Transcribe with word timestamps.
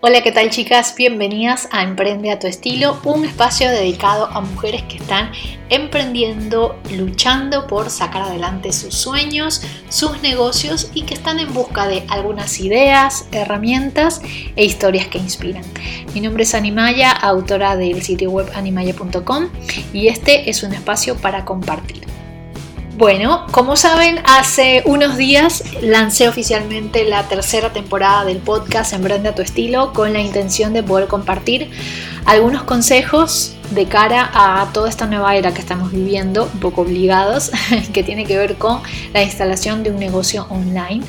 Hola, 0.00 0.22
¿qué 0.22 0.30
tal 0.30 0.50
chicas? 0.50 0.94
Bienvenidas 0.96 1.68
a 1.72 1.82
Emprende 1.82 2.30
a 2.30 2.38
tu 2.38 2.46
estilo, 2.46 3.00
un 3.02 3.24
espacio 3.24 3.68
dedicado 3.68 4.26
a 4.26 4.40
mujeres 4.40 4.84
que 4.84 4.98
están 4.98 5.32
emprendiendo, 5.70 6.78
luchando 6.96 7.66
por 7.66 7.90
sacar 7.90 8.22
adelante 8.22 8.70
sus 8.70 8.94
sueños, 8.94 9.60
sus 9.88 10.22
negocios 10.22 10.92
y 10.94 11.02
que 11.02 11.14
están 11.14 11.40
en 11.40 11.52
busca 11.52 11.88
de 11.88 12.04
algunas 12.10 12.60
ideas, 12.60 13.26
herramientas 13.32 14.22
e 14.54 14.64
historias 14.64 15.08
que 15.08 15.18
inspiran. 15.18 15.64
Mi 16.14 16.20
nombre 16.20 16.44
es 16.44 16.54
Animaya, 16.54 17.10
autora 17.10 17.74
del 17.74 18.00
sitio 18.02 18.30
web 18.30 18.48
animaya.com 18.54 19.48
y 19.92 20.06
este 20.06 20.48
es 20.48 20.62
un 20.62 20.74
espacio 20.74 21.16
para 21.16 21.44
compartir. 21.44 22.07
Bueno, 22.98 23.46
como 23.52 23.76
saben, 23.76 24.18
hace 24.24 24.82
unos 24.84 25.16
días 25.16 25.62
lancé 25.82 26.26
oficialmente 26.26 27.04
la 27.04 27.28
tercera 27.28 27.72
temporada 27.72 28.24
del 28.24 28.38
podcast 28.38 28.92
Emprende 28.92 29.28
a 29.28 29.36
tu 29.36 29.40
estilo 29.40 29.92
con 29.92 30.12
la 30.12 30.20
intención 30.20 30.72
de 30.72 30.82
poder 30.82 31.06
compartir 31.06 31.70
algunos 32.24 32.64
consejos 32.64 33.54
de 33.70 33.86
cara 33.86 34.28
a 34.34 34.72
toda 34.72 34.88
esta 34.88 35.06
nueva 35.06 35.36
era 35.36 35.54
que 35.54 35.60
estamos 35.60 35.92
viviendo, 35.92 36.50
un 36.52 36.58
poco 36.58 36.80
obligados, 36.80 37.52
que 37.92 38.02
tiene 38.02 38.24
que 38.24 38.36
ver 38.36 38.56
con 38.56 38.80
la 39.12 39.22
instalación 39.22 39.84
de 39.84 39.90
un 39.90 40.00
negocio 40.00 40.48
online. 40.50 41.04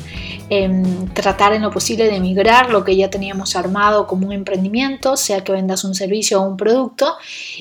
Em, 0.52 1.06
tratar 1.14 1.52
en 1.52 1.62
lo 1.62 1.70
posible 1.70 2.10
de 2.10 2.18
migrar 2.18 2.70
lo 2.70 2.84
que 2.84 2.96
ya 2.96 3.08
teníamos 3.08 3.54
armado 3.54 4.08
como 4.08 4.26
un 4.26 4.32
emprendimiento, 4.32 5.16
sea 5.16 5.44
que 5.44 5.52
vendas 5.52 5.84
un 5.84 5.94
servicio 5.94 6.42
o 6.42 6.44
un 6.44 6.56
producto, 6.56 7.16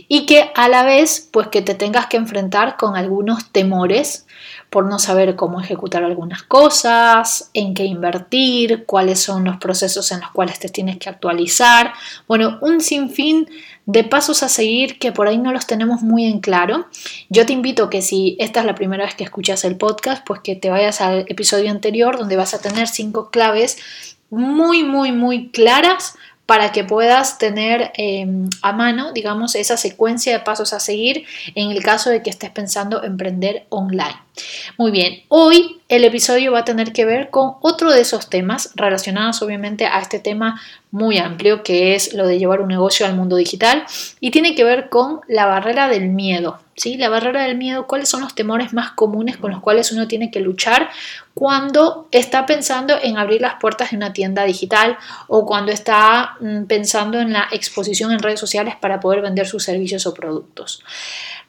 y 0.07 0.25
que 0.25 0.49
a 0.55 0.67
la 0.69 0.83
vez 0.83 1.29
pues 1.31 1.49
que 1.49 1.61
te 1.61 1.75
tengas 1.75 2.07
que 2.07 2.17
enfrentar 2.17 2.77
con 2.77 2.95
algunos 2.95 3.51
temores 3.51 4.25
por 4.71 4.85
no 4.85 4.97
saber 4.97 5.35
cómo 5.35 5.61
ejecutar 5.61 6.03
algunas 6.03 6.41
cosas, 6.41 7.51
en 7.53 7.75
qué 7.75 7.85
invertir, 7.85 8.85
cuáles 8.87 9.19
son 9.19 9.43
los 9.43 9.57
procesos 9.57 10.11
en 10.11 10.21
los 10.21 10.31
cuales 10.31 10.57
te 10.57 10.69
tienes 10.69 10.97
que 10.97 11.09
actualizar. 11.09 11.93
Bueno, 12.27 12.57
un 12.61 12.81
sinfín 12.81 13.47
de 13.89 14.03
pasos 14.03 14.43
a 14.43 14.49
seguir 14.49 14.99
que 14.99 15.11
por 15.11 15.27
ahí 15.27 15.39
no 15.39 15.51
los 15.51 15.65
tenemos 15.65 16.03
muy 16.03 16.25
en 16.25 16.41
claro. 16.41 16.85
Yo 17.29 17.47
te 17.47 17.53
invito 17.53 17.89
que 17.89 18.03
si 18.03 18.37
esta 18.39 18.59
es 18.59 18.67
la 18.67 18.75
primera 18.75 19.03
vez 19.03 19.15
que 19.15 19.23
escuchas 19.23 19.65
el 19.65 19.77
podcast, 19.77 20.23
pues 20.27 20.41
que 20.41 20.55
te 20.55 20.69
vayas 20.69 21.01
al 21.01 21.25
episodio 21.27 21.71
anterior 21.71 22.15
donde 22.15 22.35
vas 22.35 22.53
a 22.53 22.61
tener 22.61 22.87
cinco 22.87 23.31
claves 23.31 23.79
muy, 24.29 24.83
muy, 24.83 25.11
muy 25.11 25.49
claras 25.49 26.13
para 26.45 26.71
que 26.71 26.83
puedas 26.83 27.39
tener 27.39 27.91
em, 27.95 28.47
a 28.61 28.73
mano, 28.73 29.11
digamos, 29.11 29.55
esa 29.55 29.75
secuencia 29.75 30.33
de 30.33 30.43
pasos 30.43 30.71
a 30.73 30.79
seguir 30.79 31.25
en 31.55 31.71
el 31.71 31.81
caso 31.81 32.11
de 32.11 32.21
que 32.21 32.29
estés 32.29 32.51
pensando 32.51 33.03
emprender 33.03 33.65
online. 33.69 34.17
Muy 34.77 34.91
bien, 34.91 35.23
hoy 35.27 35.81
el 35.89 36.03
episodio 36.03 36.51
va 36.51 36.59
a 36.59 36.65
tener 36.65 36.93
que 36.93 37.05
ver 37.05 37.29
con 37.29 37.53
otro 37.61 37.91
de 37.91 38.01
esos 38.01 38.29
temas 38.29 38.71
relacionados 38.75 39.41
obviamente 39.41 39.85
a 39.85 39.99
este 39.99 40.19
tema 40.19 40.61
muy 40.91 41.17
amplio 41.17 41.63
que 41.63 41.95
es 41.95 42.13
lo 42.13 42.27
de 42.27 42.37
llevar 42.37 42.61
un 42.61 42.67
negocio 42.67 43.05
al 43.05 43.15
mundo 43.15 43.35
digital 43.35 43.85
y 44.19 44.31
tiene 44.31 44.55
que 44.55 44.63
ver 44.63 44.89
con 44.89 45.21
la 45.27 45.45
barrera 45.45 45.87
del 45.87 46.09
miedo. 46.09 46.59
¿sí? 46.75 46.97
La 46.97 47.09
barrera 47.09 47.43
del 47.43 47.57
miedo, 47.57 47.87
cuáles 47.87 48.09
son 48.09 48.21
los 48.21 48.35
temores 48.35 48.73
más 48.73 48.91
comunes 48.91 49.37
con 49.37 49.51
los 49.51 49.61
cuales 49.61 49.91
uno 49.91 50.07
tiene 50.07 50.31
que 50.31 50.39
luchar 50.39 50.89
cuando 51.33 52.07
está 52.11 52.45
pensando 52.45 52.95
en 53.01 53.17
abrir 53.17 53.41
las 53.41 53.55
puertas 53.59 53.91
de 53.91 53.97
una 53.97 54.13
tienda 54.13 54.43
digital 54.43 54.97
o 55.27 55.45
cuando 55.45 55.71
está 55.71 56.35
mm, 56.39 56.65
pensando 56.65 57.19
en 57.19 57.33
la 57.33 57.47
exposición 57.51 58.11
en 58.11 58.19
redes 58.19 58.39
sociales 58.39 58.75
para 58.79 58.99
poder 58.99 59.21
vender 59.21 59.47
sus 59.47 59.63
servicios 59.63 60.05
o 60.05 60.13
productos. 60.13 60.83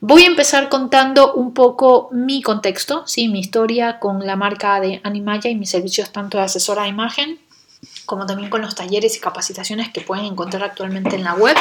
Voy 0.03 0.23
a 0.23 0.27
empezar 0.27 0.71
contando 0.71 1.35
un 1.35 1.53
poco 1.53 2.09
mi 2.11 2.41
contexto, 2.41 3.07
¿sí? 3.07 3.29
mi 3.29 3.41
historia 3.41 3.99
con 3.99 4.27
la 4.27 4.35
marca 4.35 4.81
de 4.81 5.01
Animaya 5.05 5.51
y 5.51 5.55
mis 5.55 5.69
servicios 5.69 6.11
tanto 6.11 6.39
de 6.39 6.45
asesora 6.45 6.85
de 6.85 6.89
imagen 6.89 7.39
como 8.05 8.27
también 8.27 8.51
con 8.51 8.61
los 8.61 8.75
talleres 8.75 9.17
y 9.17 9.21
capacitaciones 9.21 9.91
que 9.91 10.01
pueden 10.01 10.25
encontrar 10.25 10.65
actualmente 10.65 11.17
en 11.17 11.25
la 11.25 11.35
web, 11.35 11.57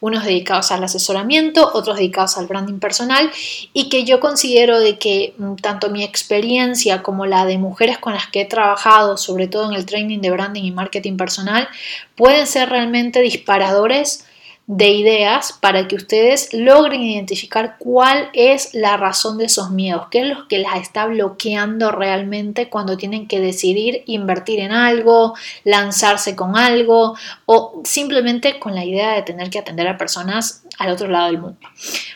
unos 0.00 0.24
dedicados 0.24 0.72
al 0.72 0.82
asesoramiento, 0.82 1.70
otros 1.72 1.96
dedicados 1.96 2.36
al 2.36 2.46
branding 2.46 2.78
personal 2.78 3.30
y 3.72 3.88
que 3.88 4.04
yo 4.04 4.20
considero 4.20 4.80
de 4.80 4.98
que 4.98 5.34
mm, 5.38 5.54
tanto 5.56 5.90
mi 5.90 6.02
experiencia 6.02 7.02
como 7.02 7.24
la 7.26 7.46
de 7.46 7.56
mujeres 7.56 7.98
con 7.98 8.14
las 8.14 8.26
que 8.26 8.42
he 8.42 8.44
trabajado, 8.44 9.16
sobre 9.16 9.46
todo 9.46 9.70
en 9.70 9.76
el 9.76 9.86
training 9.86 10.20
de 10.20 10.30
branding 10.30 10.64
y 10.64 10.72
marketing 10.72 11.16
personal, 11.16 11.68
pueden 12.16 12.46
ser 12.46 12.68
realmente 12.68 13.20
disparadores 13.20 14.26
de 14.66 14.90
ideas 14.90 15.52
para 15.52 15.88
que 15.88 15.96
ustedes 15.96 16.52
logren 16.52 17.02
identificar 17.02 17.76
cuál 17.78 18.30
es 18.32 18.74
la 18.74 18.96
razón 18.96 19.36
de 19.36 19.46
esos 19.46 19.70
miedos, 19.70 20.06
qué 20.10 20.20
es 20.20 20.28
lo 20.28 20.46
que 20.46 20.58
las 20.58 20.76
está 20.76 21.06
bloqueando 21.06 21.90
realmente 21.90 22.68
cuando 22.68 22.96
tienen 22.96 23.26
que 23.26 23.40
decidir 23.40 24.04
invertir 24.06 24.60
en 24.60 24.70
algo, 24.70 25.34
lanzarse 25.64 26.36
con 26.36 26.56
algo 26.56 27.16
o 27.44 27.82
simplemente 27.84 28.60
con 28.60 28.74
la 28.74 28.84
idea 28.84 29.12
de 29.12 29.22
tener 29.22 29.50
que 29.50 29.58
atender 29.58 29.88
a 29.88 29.98
personas 29.98 30.62
al 30.78 30.90
otro 30.90 31.08
lado 31.08 31.26
del 31.26 31.38
mundo. 31.38 31.58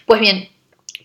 Pues 0.07 0.21
bien, 0.21 0.49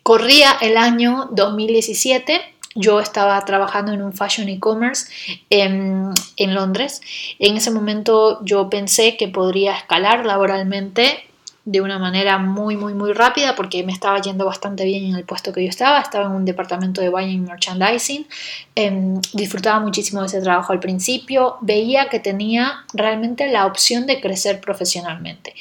corría 0.04 0.58
el 0.62 0.78
año 0.78 1.28
2017 1.32 2.40
yo 2.74 3.02
estaba 3.02 3.44
trabajando 3.44 3.92
en 3.92 4.02
un 4.02 4.14
fashion 4.14 4.48
e-commerce 4.48 5.12
en, 5.50 6.14
en, 6.38 6.56
Londres. 6.56 7.02
En 7.38 7.58
ese 7.58 7.70
momento 7.70 8.40
yo 8.46 8.70
pensé 8.70 9.18
que 9.18 9.28
podría 9.28 9.76
escalar 9.76 10.26
laboralmente 10.26 11.26
de 11.64 11.80
una 11.80 12.00
manera 12.00 12.40
muy, 12.40 12.76
muy, 12.76 12.94
muy 12.94 13.14
rápida 13.14 13.56
porque 13.56 13.84
me 13.84 13.92
estaba 13.92 14.20
yendo 14.20 14.46
bastante 14.46 14.84
bien 14.84 15.06
en 15.06 15.16
el 15.16 15.26
puesto 15.26 15.54
que 15.54 15.64
yo 15.64 15.70
estaba. 15.70 16.00
Estaba 16.00 16.26
en 16.26 16.32
un 16.32 16.46
departamento 16.46 17.02
de 17.02 17.10
buying 17.10 17.44
merchandising. 17.44 18.28
Em, 18.76 19.22
disfrutaba 19.34 19.80
muchísimo 19.80 20.22
de 20.22 20.28
ese 20.28 20.42
trabajo 20.42 20.74
al 20.74 20.80
principio. 20.80 21.58
Veía 21.62 22.10
que 22.10 22.20
tenía 22.20 22.86
realmente 22.94 23.48
la 23.48 23.66
opción 23.68 24.08
de 24.08 24.20
crecer 24.20 24.60
profesionalmente. 24.60 25.54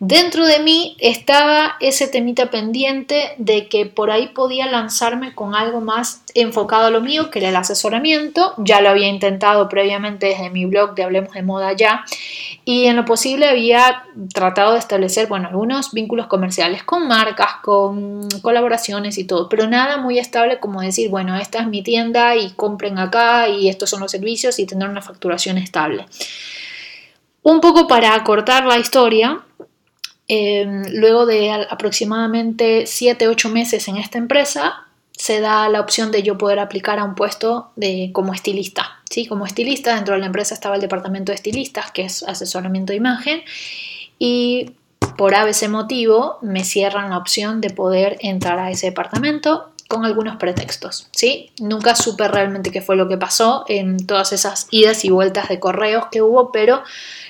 Dentro 0.00 0.44
de 0.44 0.58
mí 0.58 0.96
estaba 0.98 1.76
ese 1.80 2.08
temita 2.08 2.50
pendiente 2.50 3.34
de 3.38 3.68
que 3.68 3.86
por 3.86 4.10
ahí 4.10 4.28
podía 4.28 4.66
lanzarme 4.66 5.34
con 5.34 5.54
algo 5.54 5.80
más 5.80 6.22
enfocado 6.34 6.86
a 6.86 6.90
lo 6.90 7.00
mío, 7.00 7.30
que 7.30 7.38
era 7.38 7.50
el 7.50 7.56
asesoramiento. 7.56 8.54
Ya 8.58 8.80
lo 8.80 8.88
había 8.88 9.08
intentado 9.08 9.68
previamente 9.68 10.26
desde 10.26 10.50
mi 10.50 10.66
blog 10.66 10.94
de 10.94 11.04
Hablemos 11.04 11.32
de 11.32 11.42
Moda 11.42 11.72
Ya. 11.72 12.04
Y 12.64 12.86
en 12.86 12.96
lo 12.96 13.04
posible 13.04 13.48
había 13.48 14.04
tratado 14.32 14.72
de 14.72 14.78
establecer, 14.78 15.26
bueno, 15.28 15.48
algunos 15.48 15.92
vínculos 15.92 16.26
comerciales 16.26 16.82
con 16.82 17.06
marcas, 17.06 17.56
con 17.62 18.28
colaboraciones 18.40 19.18
y 19.18 19.24
todo, 19.24 19.48
pero 19.48 19.66
nada 19.66 19.98
muy 19.98 20.18
estable 20.18 20.58
como 20.60 20.80
decir, 20.80 21.10
bueno, 21.10 21.36
esta 21.36 21.60
es 21.60 21.66
mi 21.66 21.82
tienda 21.82 22.36
y 22.36 22.50
compren 22.52 22.98
acá 22.98 23.48
y 23.48 23.68
estos 23.68 23.90
son 23.90 24.00
los 24.00 24.10
servicios 24.10 24.58
y 24.58 24.66
tener 24.66 24.88
una 24.88 25.02
facturación 25.02 25.58
estable. 25.58 26.06
Un 27.42 27.60
poco 27.60 27.86
para 27.86 28.14
acortar 28.14 28.64
la 28.64 28.78
historia, 28.78 29.42
Em, 30.26 30.84
luego 30.92 31.26
de 31.26 31.52
aproximadamente 31.52 32.86
7-8 32.86 33.50
meses 33.50 33.88
en 33.88 33.96
esta 33.96 34.18
empresa, 34.18 34.86
se 35.12 35.40
da 35.40 35.68
la 35.68 35.80
opción 35.80 36.10
de 36.10 36.22
yo 36.22 36.38
poder 36.38 36.58
aplicar 36.58 36.98
a 36.98 37.04
un 37.04 37.14
puesto 37.14 37.70
de, 37.76 38.10
como 38.12 38.34
estilista. 38.34 39.02
¿sí? 39.10 39.26
Como 39.26 39.46
estilista, 39.46 39.94
dentro 39.94 40.14
de 40.14 40.20
la 40.20 40.26
empresa 40.26 40.54
estaba 40.54 40.76
el 40.76 40.80
departamento 40.80 41.30
de 41.30 41.36
estilistas, 41.36 41.92
que 41.92 42.02
es 42.02 42.22
asesoramiento 42.22 42.92
de 42.92 42.96
imagen, 42.96 43.42
y 44.18 44.72
por 45.16 45.34
ABC 45.34 45.68
motivo 45.68 46.38
me 46.42 46.64
cierran 46.64 47.10
la 47.10 47.18
opción 47.18 47.60
de 47.60 47.70
poder 47.70 48.16
entrar 48.20 48.58
a 48.58 48.70
ese 48.70 48.86
departamento 48.86 49.73
con 49.94 50.04
algunos 50.04 50.36
pretextos, 50.36 51.08
¿sí? 51.12 51.52
Nunca 51.60 51.94
supe 51.94 52.26
realmente 52.26 52.72
qué 52.72 52.82
fue 52.82 52.96
lo 52.96 53.08
que 53.08 53.16
pasó 53.16 53.64
en 53.68 54.06
todas 54.06 54.32
esas 54.32 54.66
idas 54.70 55.04
y 55.04 55.10
vueltas 55.10 55.48
de 55.48 55.60
correos 55.60 56.06
que 56.10 56.20
hubo, 56.20 56.50
pero 56.50 56.82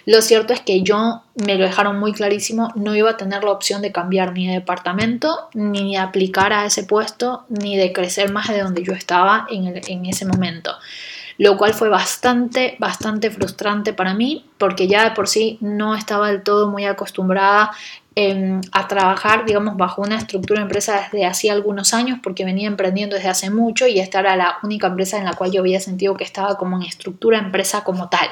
lo 0.06 0.22
cierto 0.22 0.52
es 0.52 0.60
que 0.60 0.82
yo 0.82 1.22
me 1.34 1.56
lo 1.56 1.64
dejaron 1.64 1.98
muy 1.98 2.12
clarísimo, 2.12 2.72
no 2.74 2.94
iba 2.94 3.10
a 3.10 3.16
tener 3.16 3.44
la 3.44 3.50
opción 3.50 3.82
de 3.82 3.92
cambiar 3.92 4.32
ni 4.32 4.46
de 4.46 4.54
departamento, 4.54 5.48
ni 5.52 5.92
de 5.92 5.98
aplicar 5.98 6.52
a 6.52 6.64
ese 6.64 6.84
puesto, 6.84 7.44
ni 7.48 7.76
de 7.76 7.92
crecer 7.92 8.32
más 8.32 8.48
de 8.48 8.62
donde 8.62 8.82
yo 8.82 8.92
estaba 8.92 9.46
en, 9.50 9.66
en 9.66 10.06
ese 10.06 10.24
momento 10.24 10.72
lo 11.38 11.56
cual 11.56 11.74
fue 11.74 11.88
bastante, 11.88 12.76
bastante 12.78 13.30
frustrante 13.30 13.92
para 13.92 14.14
mí, 14.14 14.46
porque 14.58 14.86
ya 14.86 15.04
de 15.04 15.10
por 15.10 15.28
sí 15.28 15.58
no 15.60 15.94
estaba 15.94 16.28
del 16.28 16.42
todo 16.42 16.68
muy 16.70 16.84
acostumbrada 16.84 17.72
em, 18.14 18.60
a 18.72 18.86
trabajar, 18.86 19.44
digamos, 19.44 19.76
bajo 19.76 20.02
una 20.02 20.16
estructura 20.16 20.62
empresa 20.62 21.00
desde 21.00 21.26
hacía 21.26 21.52
algunos 21.52 21.92
años, 21.94 22.20
porque 22.22 22.44
venía 22.44 22.68
emprendiendo 22.68 23.16
desde 23.16 23.28
hace 23.28 23.50
mucho 23.50 23.86
y 23.86 23.98
esta 23.98 24.20
era 24.20 24.36
la 24.36 24.58
única 24.62 24.86
empresa 24.86 25.18
en 25.18 25.24
la 25.24 25.34
cual 25.34 25.50
yo 25.50 25.60
había 25.60 25.80
sentido 25.80 26.16
que 26.16 26.24
estaba 26.24 26.56
como 26.56 26.76
en 26.76 26.84
estructura 26.84 27.38
empresa 27.38 27.82
como 27.82 28.08
tal. 28.08 28.28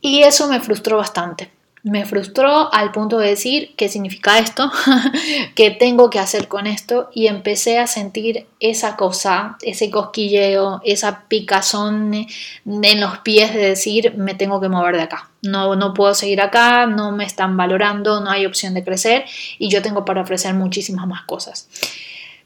Y 0.00 0.22
eso 0.22 0.48
me 0.48 0.60
frustró 0.60 0.96
bastante. 0.96 1.50
Me 1.84 2.06
frustró 2.06 2.72
al 2.72 2.92
punto 2.92 3.18
de 3.18 3.30
decir 3.30 3.74
qué 3.76 3.88
significa 3.88 4.38
esto, 4.38 4.70
qué 5.56 5.72
tengo 5.72 6.10
que 6.10 6.20
hacer 6.20 6.46
con 6.46 6.68
esto 6.68 7.10
y 7.12 7.26
empecé 7.26 7.80
a 7.80 7.88
sentir 7.88 8.46
esa 8.60 8.96
cosa, 8.96 9.56
ese 9.62 9.90
cosquilleo, 9.90 10.80
esa 10.84 11.24
picazón 11.26 12.14
en 12.14 13.00
los 13.00 13.18
pies 13.18 13.52
de 13.52 13.60
decir 13.60 14.14
me 14.16 14.34
tengo 14.34 14.60
que 14.60 14.68
mover 14.68 14.94
de 14.94 15.02
acá. 15.02 15.30
No, 15.42 15.74
no 15.74 15.92
puedo 15.92 16.14
seguir 16.14 16.40
acá, 16.40 16.86
no 16.86 17.10
me 17.10 17.24
están 17.24 17.56
valorando, 17.56 18.20
no 18.20 18.30
hay 18.30 18.46
opción 18.46 18.74
de 18.74 18.84
crecer 18.84 19.24
y 19.58 19.68
yo 19.68 19.82
tengo 19.82 20.04
para 20.04 20.22
ofrecer 20.22 20.54
muchísimas 20.54 21.08
más 21.08 21.22
cosas. 21.22 21.68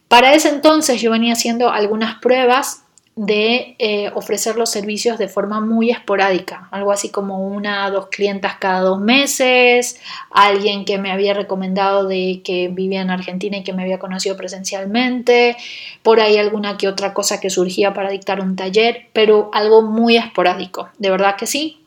Para 0.08 0.32
ese 0.32 0.48
entonces 0.48 1.02
yo 1.02 1.10
venía 1.10 1.34
haciendo 1.34 1.68
algunas 1.68 2.20
pruebas 2.20 2.85
de 3.16 3.76
eh, 3.78 4.10
ofrecer 4.14 4.56
los 4.56 4.68
servicios 4.70 5.16
de 5.16 5.26
forma 5.26 5.62
muy 5.62 5.90
esporádica, 5.90 6.68
algo 6.70 6.92
así 6.92 7.08
como 7.08 7.48
una 7.48 7.90
dos 7.90 8.08
clientas 8.08 8.56
cada 8.60 8.80
dos 8.80 9.00
meses, 9.00 9.98
alguien 10.30 10.84
que 10.84 10.98
me 10.98 11.10
había 11.10 11.32
recomendado 11.32 12.06
de 12.06 12.42
que 12.44 12.68
vivía 12.68 13.00
en 13.00 13.10
Argentina 13.10 13.56
y 13.56 13.64
que 13.64 13.72
me 13.72 13.82
había 13.82 13.98
conocido 13.98 14.36
presencialmente, 14.36 15.56
por 16.02 16.20
ahí 16.20 16.36
alguna 16.36 16.76
que 16.76 16.88
otra 16.88 17.14
cosa 17.14 17.40
que 17.40 17.48
surgía 17.48 17.94
para 17.94 18.10
dictar 18.10 18.38
un 18.38 18.54
taller, 18.54 19.08
pero 19.14 19.50
algo 19.54 19.80
muy 19.80 20.18
esporádico, 20.18 20.90
de 20.98 21.08
verdad 21.08 21.36
que 21.36 21.46
sí. 21.46 21.80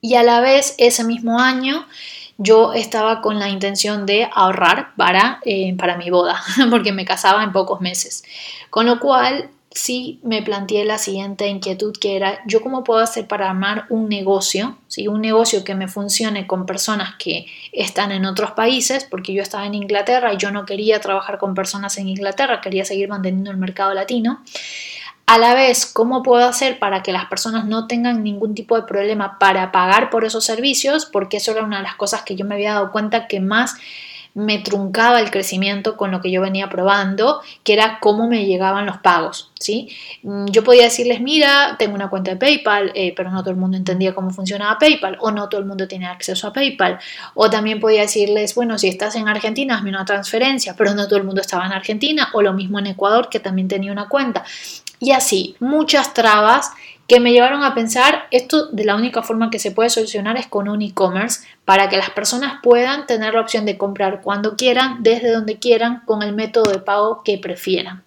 Y 0.00 0.14
a 0.14 0.22
la 0.22 0.40
vez 0.40 0.76
ese 0.78 1.04
mismo 1.04 1.40
año 1.40 1.86
yo 2.38 2.72
estaba 2.72 3.20
con 3.20 3.38
la 3.38 3.50
intención 3.50 4.06
de 4.06 4.28
ahorrar 4.32 4.94
para, 4.96 5.40
eh, 5.44 5.74
para 5.76 5.98
mi 5.98 6.08
boda, 6.08 6.42
porque 6.70 6.92
me 6.92 7.04
casaba 7.04 7.44
en 7.44 7.52
pocos 7.52 7.82
meses. 7.82 8.24
Con 8.70 8.86
lo 8.86 8.98
cual 8.98 9.50
sí 9.74 10.20
me 10.22 10.40
planteé 10.40 10.84
la 10.84 10.98
siguiente 10.98 11.48
inquietud 11.48 11.92
que 12.00 12.16
era 12.16 12.40
yo 12.46 12.62
cómo 12.62 12.84
puedo 12.84 13.00
hacer 13.00 13.26
para 13.26 13.50
armar 13.50 13.86
un 13.90 14.08
negocio, 14.08 14.78
¿sí? 14.86 15.08
un 15.08 15.20
negocio 15.20 15.64
que 15.64 15.74
me 15.74 15.88
funcione 15.88 16.46
con 16.46 16.64
personas 16.64 17.14
que 17.18 17.46
están 17.72 18.12
en 18.12 18.24
otros 18.24 18.52
países, 18.52 19.04
porque 19.04 19.34
yo 19.34 19.42
estaba 19.42 19.66
en 19.66 19.74
Inglaterra 19.74 20.32
y 20.32 20.36
yo 20.36 20.52
no 20.52 20.64
quería 20.64 21.00
trabajar 21.00 21.38
con 21.38 21.54
personas 21.54 21.98
en 21.98 22.08
Inglaterra, 22.08 22.60
quería 22.60 22.84
seguir 22.84 23.08
manteniendo 23.08 23.50
el 23.50 23.56
mercado 23.56 23.92
latino. 23.94 24.42
A 25.26 25.38
la 25.38 25.54
vez, 25.54 25.86
¿cómo 25.86 26.22
puedo 26.22 26.46
hacer 26.46 26.78
para 26.78 27.02
que 27.02 27.10
las 27.10 27.24
personas 27.24 27.64
no 27.64 27.86
tengan 27.86 28.22
ningún 28.22 28.54
tipo 28.54 28.76
de 28.76 28.86
problema 28.86 29.38
para 29.38 29.72
pagar 29.72 30.10
por 30.10 30.24
esos 30.24 30.44
servicios? 30.44 31.06
Porque 31.06 31.38
eso 31.38 31.52
era 31.52 31.64
una 31.64 31.78
de 31.78 31.82
las 31.82 31.96
cosas 31.96 32.22
que 32.22 32.36
yo 32.36 32.44
me 32.44 32.54
había 32.54 32.74
dado 32.74 32.92
cuenta 32.92 33.26
que 33.26 33.40
más 33.40 33.74
me 34.34 34.58
truncaba 34.58 35.20
el 35.20 35.30
crecimiento 35.30 35.96
con 35.96 36.10
lo 36.10 36.20
que 36.20 36.30
yo 36.30 36.40
venía 36.40 36.68
probando, 36.68 37.40
que 37.62 37.72
era 37.72 37.98
cómo 38.00 38.28
me 38.28 38.46
llegaban 38.46 38.84
los 38.84 38.98
pagos, 38.98 39.52
¿sí? 39.60 39.88
Mm, 40.22 40.46
yo 40.46 40.64
podía 40.64 40.84
decirles, 40.84 41.20
mira, 41.20 41.76
tengo 41.78 41.94
una 41.94 42.10
cuenta 42.10 42.32
de 42.32 42.36
PayPal, 42.36 42.90
eh, 42.94 43.14
pero 43.16 43.30
no 43.30 43.42
todo 43.42 43.50
el 43.50 43.56
mundo 43.56 43.76
entendía 43.76 44.14
cómo 44.14 44.30
funcionaba 44.30 44.78
PayPal, 44.78 45.16
o 45.20 45.30
no 45.30 45.48
todo 45.48 45.60
el 45.60 45.66
mundo 45.66 45.86
tenía 45.86 46.10
acceso 46.10 46.48
a 46.48 46.52
PayPal, 46.52 46.98
o 47.34 47.48
también 47.48 47.78
podía 47.78 48.02
decirles, 48.02 48.54
bueno, 48.56 48.76
si 48.76 48.88
estás 48.88 49.14
en 49.14 49.28
Argentina, 49.28 49.76
hazme 49.76 49.90
una 49.90 50.04
transferencia, 50.04 50.74
pero 50.76 50.94
no 50.94 51.06
todo 51.06 51.18
el 51.18 51.24
mundo 51.24 51.40
estaba 51.40 51.64
en 51.66 51.72
Argentina, 51.72 52.30
o 52.32 52.42
lo 52.42 52.52
mismo 52.52 52.80
en 52.80 52.88
Ecuador, 52.88 53.28
que 53.28 53.38
también 53.38 53.68
tenía 53.68 53.92
una 53.92 54.08
cuenta. 54.08 54.44
Y 54.98 55.12
así, 55.12 55.54
muchas 55.60 56.14
trabas 56.14 56.72
que 57.06 57.20
me 57.20 57.32
llevaron 57.32 57.62
a 57.62 57.74
pensar 57.74 58.26
esto 58.30 58.66
de 58.66 58.84
la 58.84 58.96
única 58.96 59.22
forma 59.22 59.50
que 59.50 59.58
se 59.58 59.70
puede 59.70 59.90
solucionar 59.90 60.36
es 60.36 60.46
con 60.46 60.68
un 60.68 60.80
e-commerce 60.82 61.46
para 61.64 61.88
que 61.88 61.96
las 61.96 62.10
personas 62.10 62.60
puedan 62.62 63.06
tener 63.06 63.34
la 63.34 63.40
opción 63.40 63.66
de 63.66 63.76
comprar 63.76 64.22
cuando 64.22 64.56
quieran, 64.56 65.02
desde 65.02 65.32
donde 65.32 65.58
quieran, 65.58 66.02
con 66.06 66.22
el 66.22 66.34
método 66.34 66.70
de 66.70 66.78
pago 66.78 67.22
que 67.22 67.38
prefieran. 67.38 68.02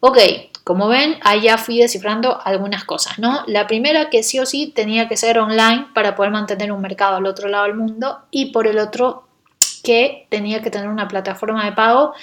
Ok, 0.00 0.18
como 0.64 0.88
ven, 0.88 1.18
allá 1.22 1.58
fui 1.58 1.78
descifrando 1.78 2.40
algunas 2.42 2.84
cosas, 2.84 3.18
¿no? 3.18 3.42
La 3.46 3.66
primera 3.66 4.08
que 4.08 4.22
sí 4.22 4.38
o 4.38 4.46
sí 4.46 4.72
tenía 4.74 5.08
que 5.08 5.16
ser 5.18 5.38
online 5.38 5.88
para 5.94 6.16
poder 6.16 6.32
mantener 6.32 6.72
un 6.72 6.80
mercado 6.80 7.16
al 7.16 7.26
otro 7.26 7.48
lado 7.48 7.64
del 7.64 7.74
mundo 7.74 8.20
y 8.30 8.46
por 8.46 8.66
el 8.66 8.78
otro 8.78 9.28
que 9.82 10.26
tenía 10.30 10.62
que 10.62 10.70
tener 10.70 10.88
una 10.88 11.08
plataforma 11.08 11.64
de 11.66 11.72
pago 11.72 12.14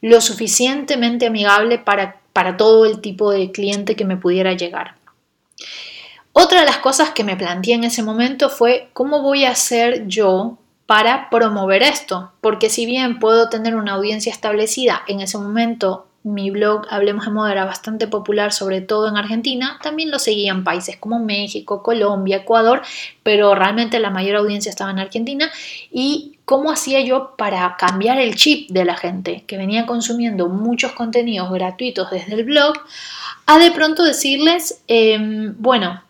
lo 0.00 0.20
suficientemente 0.20 1.26
amigable 1.26 1.78
para, 1.78 2.20
para 2.32 2.56
todo 2.56 2.86
el 2.86 3.00
tipo 3.00 3.32
de 3.32 3.50
cliente 3.50 3.96
que 3.96 4.04
me 4.04 4.16
pudiera 4.16 4.52
llegar. 4.52 4.99
Otra 6.32 6.60
de 6.60 6.66
las 6.66 6.78
cosas 6.78 7.10
que 7.10 7.24
me 7.24 7.36
planteé 7.36 7.74
en 7.74 7.84
ese 7.84 8.02
momento 8.02 8.48
fue 8.50 8.90
cómo 8.92 9.22
voy 9.22 9.44
a 9.44 9.50
hacer 9.50 10.06
yo 10.06 10.58
para 10.86 11.30
promover 11.30 11.82
esto, 11.82 12.32
porque 12.40 12.70
si 12.70 12.86
bien 12.86 13.18
puedo 13.18 13.48
tener 13.48 13.76
una 13.76 13.92
audiencia 13.92 14.32
establecida, 14.32 15.02
en 15.06 15.20
ese 15.20 15.38
momento 15.38 16.06
mi 16.22 16.50
blog 16.50 16.86
Hablemos 16.90 17.24
de 17.24 17.30
Moda 17.30 17.52
era 17.52 17.64
bastante 17.64 18.06
popular, 18.06 18.52
sobre 18.52 18.80
todo 18.82 19.08
en 19.08 19.16
Argentina, 19.16 19.78
también 19.82 20.10
lo 20.10 20.18
seguían 20.18 20.64
países 20.64 20.96
como 20.98 21.18
México, 21.18 21.82
Colombia, 21.82 22.38
Ecuador, 22.38 22.82
pero 23.22 23.54
realmente 23.54 23.98
la 24.00 24.10
mayor 24.10 24.36
audiencia 24.36 24.68
estaba 24.68 24.90
en 24.90 24.98
Argentina. 24.98 25.50
¿Y 25.90 26.38
cómo 26.44 26.70
hacía 26.70 27.00
yo 27.00 27.36
para 27.36 27.76
cambiar 27.78 28.18
el 28.18 28.34
chip 28.34 28.70
de 28.70 28.84
la 28.84 28.96
gente 28.96 29.44
que 29.46 29.56
venía 29.56 29.86
consumiendo 29.86 30.48
muchos 30.48 30.92
contenidos 30.92 31.50
gratuitos 31.50 32.10
desde 32.10 32.34
el 32.34 32.44
blog 32.44 32.74
a 33.46 33.58
de 33.58 33.70
pronto 33.70 34.04
decirles, 34.04 34.82
em, 34.88 35.54
bueno, 35.58 36.02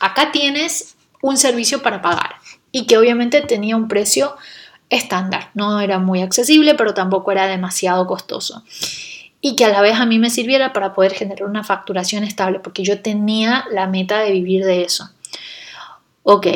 acá 0.00 0.30
tienes 0.30 0.96
un 1.20 1.36
servicio 1.36 1.82
para 1.82 2.00
pagar 2.00 2.36
y 2.70 2.86
que 2.86 2.96
obviamente 2.96 3.40
tenía 3.40 3.76
un 3.76 3.88
precio 3.88 4.36
estándar, 4.90 5.50
no 5.54 5.80
era 5.80 5.98
muy 5.98 6.22
accesible, 6.22 6.74
pero 6.74 6.94
tampoco 6.94 7.32
era 7.32 7.46
demasiado 7.46 8.06
costoso. 8.06 8.62
Y 9.40 9.54
que 9.56 9.64
a 9.64 9.68
la 9.68 9.80
vez 9.80 9.98
a 10.00 10.06
mí 10.06 10.18
me 10.18 10.30
sirviera 10.30 10.72
para 10.72 10.94
poder 10.94 11.12
generar 11.12 11.48
una 11.48 11.62
facturación 11.62 12.24
estable, 12.24 12.58
porque 12.60 12.82
yo 12.82 13.00
tenía 13.00 13.64
la 13.70 13.86
meta 13.86 14.20
de 14.20 14.32
vivir 14.32 14.64
de 14.64 14.82
eso. 14.82 15.10
Ok, 16.24 16.46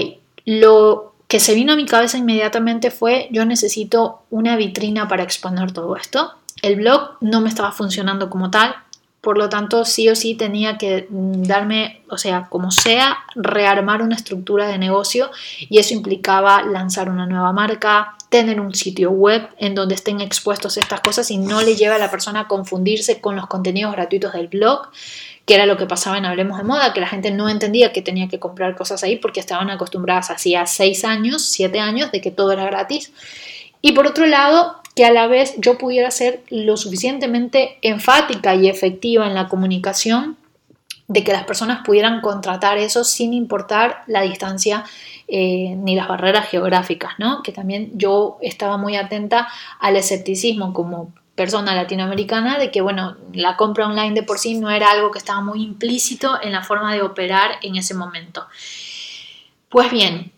lo 0.44 1.14
que 1.28 1.40
se 1.40 1.54
vino 1.54 1.72
a 1.72 1.76
mi 1.76 1.86
cabeza 1.86 2.18
inmediatamente 2.18 2.90
fue, 2.90 3.28
yo 3.30 3.44
necesito 3.46 4.22
una 4.30 4.56
vitrina 4.56 5.08
para 5.08 5.22
exponer 5.22 5.72
todo 5.72 5.96
esto. 5.96 6.32
El 6.60 6.76
blog 6.76 7.16
no 7.20 7.40
me 7.40 7.48
estaba 7.48 7.72
funcionando 7.72 8.28
como 8.28 8.50
tal, 8.50 8.74
por 9.22 9.38
lo 9.38 9.48
tanto, 9.48 9.84
sí 9.84 10.08
o 10.08 10.16
sí 10.16 10.34
tenía 10.34 10.76
que 10.76 11.06
mm, 11.08 11.44
darme, 11.44 12.02
o 12.10 12.18
sea, 12.18 12.48
como 12.50 12.72
sea, 12.72 13.18
rearmar 13.36 14.02
una 14.02 14.16
estructura 14.16 14.66
de 14.66 14.78
negocio 14.78 15.30
y 15.60 15.78
eso 15.78 15.94
implicaba 15.94 16.62
lanzar 16.64 17.08
una 17.08 17.24
nueva 17.24 17.52
marca, 17.52 18.16
tener 18.30 18.60
un 18.60 18.74
sitio 18.74 19.12
web 19.12 19.48
en 19.58 19.76
donde 19.76 19.94
estén 19.94 20.20
expuestos 20.20 20.76
estas 20.76 21.00
cosas 21.02 21.30
y 21.30 21.38
no 21.38 21.62
le 21.62 21.76
lleve 21.76 21.94
a 21.94 21.98
la 21.98 22.10
persona 22.10 22.40
a 22.40 22.48
confundirse 22.48 23.20
con 23.20 23.36
los 23.36 23.46
contenidos 23.46 23.92
gratuitos 23.92 24.32
del 24.32 24.48
blog, 24.48 24.88
que 25.46 25.54
era 25.54 25.66
lo 25.66 25.76
que 25.76 25.86
pasaba 25.86 26.18
en 26.18 26.24
Hablemos 26.24 26.58
de 26.58 26.64
Moda, 26.64 26.92
que 26.92 27.00
la 27.00 27.06
gente 27.06 27.30
no 27.30 27.48
entendía 27.48 27.92
que 27.92 28.02
tenía 28.02 28.26
que 28.26 28.40
comprar 28.40 28.74
cosas 28.74 29.04
ahí 29.04 29.16
porque 29.16 29.38
estaban 29.38 29.70
acostumbradas 29.70 30.30
hacía 30.30 30.66
seis 30.66 31.04
años, 31.04 31.44
siete 31.44 31.78
años, 31.78 32.10
de 32.10 32.20
que 32.20 32.32
todo 32.32 32.50
era 32.50 32.64
gratis. 32.64 33.12
Y 33.82 33.92
por 33.92 34.08
otro 34.08 34.26
lado, 34.26 34.81
que 34.94 35.04
a 35.04 35.12
la 35.12 35.26
vez 35.26 35.54
yo 35.58 35.78
pudiera 35.78 36.10
ser 36.10 36.42
lo 36.50 36.76
suficientemente 36.76 37.78
enfática 37.82 38.54
y 38.54 38.68
efectiva 38.68 39.26
en 39.26 39.34
la 39.34 39.48
comunicación 39.48 40.36
de 41.08 41.24
que 41.24 41.32
las 41.32 41.44
personas 41.44 41.84
pudieran 41.84 42.20
contratar 42.20 42.78
eso 42.78 43.04
sin 43.04 43.32
importar 43.32 44.02
la 44.06 44.22
distancia 44.22 44.84
eh, 45.28 45.74
ni 45.76 45.94
las 45.94 46.08
barreras 46.08 46.48
geográficas, 46.48 47.12
¿no? 47.18 47.42
Que 47.42 47.52
también 47.52 47.90
yo 47.94 48.38
estaba 48.40 48.76
muy 48.76 48.96
atenta 48.96 49.48
al 49.78 49.96
escepticismo 49.96 50.72
como 50.72 51.12
persona 51.34 51.74
latinoamericana 51.74 52.58
de 52.58 52.70
que, 52.70 52.80
bueno, 52.80 53.16
la 53.32 53.56
compra 53.56 53.86
online 53.86 54.14
de 54.14 54.22
por 54.22 54.38
sí 54.38 54.54
no 54.54 54.70
era 54.70 54.90
algo 54.90 55.10
que 55.10 55.18
estaba 55.18 55.40
muy 55.40 55.62
implícito 55.62 56.38
en 56.42 56.52
la 56.52 56.62
forma 56.62 56.92
de 56.94 57.02
operar 57.02 57.52
en 57.62 57.76
ese 57.76 57.94
momento. 57.94 58.46
Pues 59.68 59.90
bien, 59.90 60.32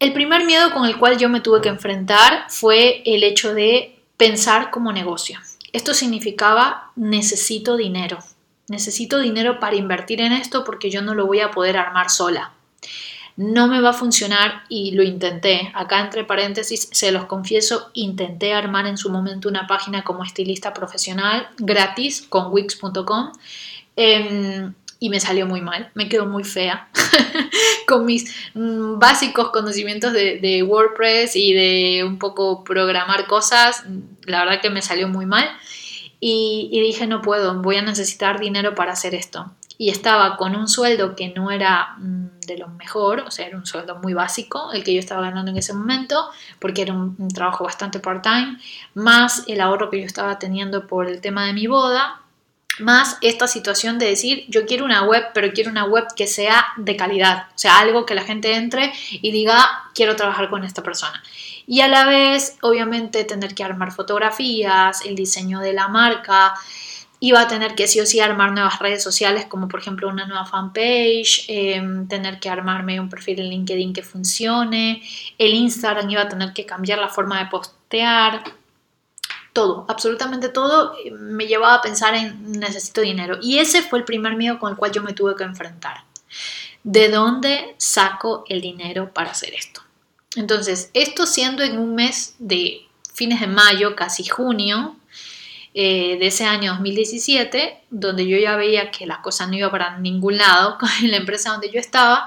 el 0.00 0.14
primer 0.14 0.44
miedo 0.44 0.72
con 0.72 0.86
el 0.86 0.98
cual 0.98 1.18
yo 1.18 1.28
me 1.28 1.40
tuve 1.40 1.60
que 1.60 1.68
enfrentar 1.68 2.46
fue 2.48 3.02
el 3.04 3.22
hecho 3.22 3.54
de 3.54 4.00
pensar 4.16 4.70
como 4.70 4.92
negocio. 4.92 5.38
Esto 5.72 5.94
significaba 5.94 6.90
necesito 6.96 7.76
dinero. 7.76 8.18
Necesito 8.66 9.18
dinero 9.18 9.60
para 9.60 9.76
invertir 9.76 10.20
en 10.20 10.32
esto 10.32 10.64
porque 10.64 10.90
yo 10.90 11.02
no 11.02 11.14
lo 11.14 11.26
voy 11.26 11.40
a 11.40 11.50
poder 11.50 11.76
armar 11.76 12.10
sola. 12.10 12.52
No 13.36 13.68
me 13.68 13.80
va 13.80 13.90
a 13.90 13.94
funcionar 13.94 14.64
y 14.68 14.92
lo 14.92 15.02
intenté. 15.02 15.70
Acá 15.74 16.00
entre 16.00 16.24
paréntesis, 16.24 16.88
se 16.92 17.12
los 17.12 17.26
confieso, 17.26 17.90
intenté 17.92 18.52
armar 18.54 18.86
en 18.86 18.96
su 18.96 19.10
momento 19.10 19.48
una 19.48 19.66
página 19.66 20.02
como 20.02 20.24
estilista 20.24 20.72
profesional 20.72 21.48
gratis 21.58 22.26
con 22.28 22.52
wix.com 22.52 23.32
y 25.02 25.08
me 25.08 25.18
salió 25.18 25.46
muy 25.46 25.62
mal, 25.62 25.90
me 25.94 26.08
quedó 26.10 26.26
muy 26.26 26.44
fea 26.44 26.88
con 27.88 28.04
mis 28.04 28.32
mm, 28.54 28.98
básicos 28.98 29.48
conocimientos 29.48 30.12
de, 30.12 30.62
WordPress 30.62 31.34
y 31.36 31.54
de 31.54 32.04
un 32.04 32.18
poco 32.18 32.62
programar 32.62 33.26
cosas, 33.26 33.82
la 34.26 34.44
verdad 34.44 34.60
que 34.60 34.68
me 34.68 34.82
salió 34.82 35.08
muy 35.08 35.24
mal 35.24 35.48
y, 36.20 36.68
dije 36.70 37.06
no 37.06 37.22
puedo, 37.22 37.60
voy 37.62 37.76
a 37.76 37.82
necesitar 37.82 38.38
dinero 38.38 38.74
para 38.74 38.92
hacer 38.92 39.14
esto. 39.14 39.50
Y 39.78 39.88
estaba 39.88 40.36
con 40.36 40.54
un 40.54 40.68
sueldo 40.68 41.16
que 41.16 41.30
no 41.30 41.50
era 41.50 41.94
mm, 41.96 42.40
de 42.46 42.58
lo 42.58 42.68
mejor, 42.68 43.20
o 43.20 43.30
sea, 43.30 43.46
era 43.46 43.56
un 43.56 43.64
sueldo 43.64 43.96
muy 43.96 44.12
básico, 44.12 44.70
el 44.74 44.84
que 44.84 44.92
yo 44.92 45.00
estaba 45.00 45.22
ganando 45.22 45.50
en 45.50 45.56
ese 45.56 45.72
momento, 45.72 46.28
porque 46.58 46.82
era 46.82 46.92
un 46.92 47.28
trabajo 47.28 47.64
bastante 47.64 48.00
part-time, 48.00 48.58
más 48.92 49.44
el 49.48 49.62
ahorro 49.62 49.88
que 49.88 50.00
yo 50.00 50.04
estaba 50.04 50.38
teniendo 50.38 50.86
por 50.86 51.08
el 51.08 51.22
tema 51.22 51.46
de 51.46 51.54
mi 51.54 51.66
boda, 51.66 52.20
más 52.80 53.18
esta 53.20 53.46
situación 53.46 53.98
de 53.98 54.06
decir, 54.06 54.44
yo 54.48 54.66
quiero 54.66 54.84
una 54.84 55.04
web, 55.04 55.28
pero 55.34 55.52
quiero 55.52 55.70
una 55.70 55.84
web 55.84 56.04
que 56.16 56.26
sea 56.26 56.66
de 56.76 56.96
calidad, 56.96 57.48
o 57.54 57.58
sea, 57.58 57.78
algo 57.78 58.06
que 58.06 58.14
la 58.14 58.24
gente 58.24 58.54
entre 58.54 58.92
y 59.10 59.30
diga, 59.30 59.90
quiero 59.94 60.16
trabajar 60.16 60.50
con 60.50 60.64
esta 60.64 60.82
persona. 60.82 61.22
Y 61.66 61.82
a 61.82 61.88
la 61.88 62.04
vez, 62.04 62.56
obviamente, 62.62 63.24
tener 63.24 63.54
que 63.54 63.62
armar 63.62 63.92
fotografías, 63.92 65.04
el 65.04 65.14
diseño 65.14 65.60
de 65.60 65.72
la 65.72 65.88
marca, 65.88 66.54
iba 67.20 67.42
a 67.42 67.48
tener 67.48 67.74
que 67.74 67.86
sí 67.86 68.00
o 68.00 68.06
sí 68.06 68.18
armar 68.18 68.52
nuevas 68.52 68.78
redes 68.78 69.02
sociales, 69.02 69.44
como 69.46 69.68
por 69.68 69.80
ejemplo 69.80 70.08
una 70.08 70.26
nueva 70.26 70.46
fanpage, 70.46 71.44
em, 71.48 72.08
tener 72.08 72.40
que 72.40 72.48
armarme 72.48 72.98
un 72.98 73.10
perfil 73.10 73.40
en 73.40 73.50
LinkedIn 73.50 73.92
que 73.92 74.02
funcione, 74.02 75.02
el 75.38 75.54
Instagram 75.54 76.10
iba 76.10 76.22
a 76.22 76.28
tener 76.28 76.52
que 76.54 76.64
cambiar 76.64 76.98
la 76.98 77.08
forma 77.08 77.38
de 77.38 77.50
postear, 77.50 78.42
todo, 79.52 79.84
absolutamente 79.88 80.48
todo 80.48 80.94
me 81.12 81.46
llevaba 81.46 81.74
a 81.74 81.82
pensar 81.82 82.14
en 82.14 82.52
necesito 82.52 83.00
dinero. 83.00 83.38
Y 83.42 83.58
ese 83.58 83.82
fue 83.82 83.98
el 83.98 84.04
primer 84.04 84.36
miedo 84.36 84.58
con 84.58 84.72
el 84.72 84.76
cual 84.76 84.92
yo 84.92 85.02
me 85.02 85.12
tuve 85.12 85.36
que 85.36 85.44
enfrentar. 85.44 86.04
¿De 86.82 87.08
dónde 87.08 87.74
saco 87.76 88.44
el 88.48 88.60
dinero 88.60 89.12
para 89.12 89.32
hacer 89.32 89.54
esto? 89.54 89.82
Entonces, 90.36 90.90
esto 90.94 91.26
siendo 91.26 91.62
en 91.62 91.78
un 91.78 91.94
mes 91.94 92.36
de 92.38 92.86
fines 93.12 93.40
de 93.40 93.48
mayo, 93.48 93.96
casi 93.96 94.24
junio, 94.24 94.96
eh, 95.74 96.16
de 96.18 96.26
ese 96.28 96.44
año 96.44 96.72
2017, 96.72 97.82
donde 97.90 98.26
yo 98.26 98.36
ya 98.38 98.56
veía 98.56 98.90
que 98.90 99.06
las 99.06 99.18
cosas 99.18 99.48
no 99.48 99.56
iban 99.56 99.70
para 99.70 99.98
ningún 99.98 100.36
lado 100.38 100.78
en 101.02 101.10
la 101.10 101.18
empresa 101.18 101.50
donde 101.50 101.70
yo 101.70 101.78
estaba, 101.78 102.26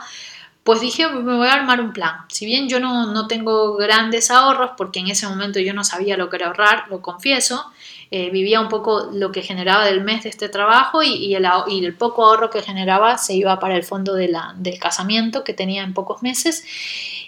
pues 0.64 0.80
dije, 0.80 1.08
me 1.10 1.36
voy 1.36 1.48
a 1.48 1.54
armar 1.54 1.82
un 1.82 1.92
plan. 1.92 2.16
Si 2.30 2.46
bien 2.46 2.70
yo 2.70 2.80
no, 2.80 3.12
no, 3.12 3.28
tengo 3.28 3.76
grandes 3.76 4.32
ahorros, 4.32 4.72
porque 4.78 5.00
en 5.00 5.08
ese 5.08 5.28
momento 5.28 5.60
yo 5.60 5.74
no 5.74 5.84
sabía 5.84 6.16
lo 6.16 6.30
que 6.30 6.38
era 6.38 6.48
ahorrar, 6.48 6.86
lo 6.90 7.02
confieso, 7.02 7.66
eh, 8.12 8.30
vivía 8.30 8.62
un 8.62 8.70
poco 8.70 9.10
lo 9.12 9.32
que 9.32 9.42
generaba 9.42 9.86
del 9.86 10.02
mes 10.02 10.24
de 10.24 10.30
este 10.30 10.48
trabajo 10.48 11.04
y, 11.04 11.36
el, 11.36 11.46
y, 11.68 11.84
el, 11.84 11.96
poco 11.96 12.26
ahorro 12.26 12.50
que 12.50 12.62
generaba 12.62 13.18
se 13.18 13.34
iba 13.34 13.60
para 13.60 13.76
el 13.76 13.84
fondo 13.84 14.14
de 14.14 14.30
la, 14.30 14.54
del 14.56 14.80
casamiento 14.80 15.44
que 15.44 15.54
tenía 15.54 15.84
en 15.84 15.94
pocos 15.94 16.24
meses. 16.24 16.64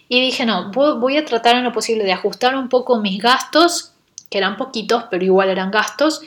Y 0.07 0.21
dije, 0.21 0.45
no, 0.45 0.71
voy 0.71 1.17
a 1.17 1.25
tratar 1.25 1.55
en 1.55 1.63
lo 1.65 1.73
posible 1.73 2.05
de 2.05 2.13
ajustar 2.13 2.55
un 2.55 2.69
poco 2.69 3.01
mis 3.01 3.21
gastos, 3.21 3.93
que 4.29 4.37
eran 4.37 4.55
poquitos, 4.55 5.05
pero 5.09 5.25
igual 5.25 5.49
eran 5.49 5.71
gastos, 5.71 6.21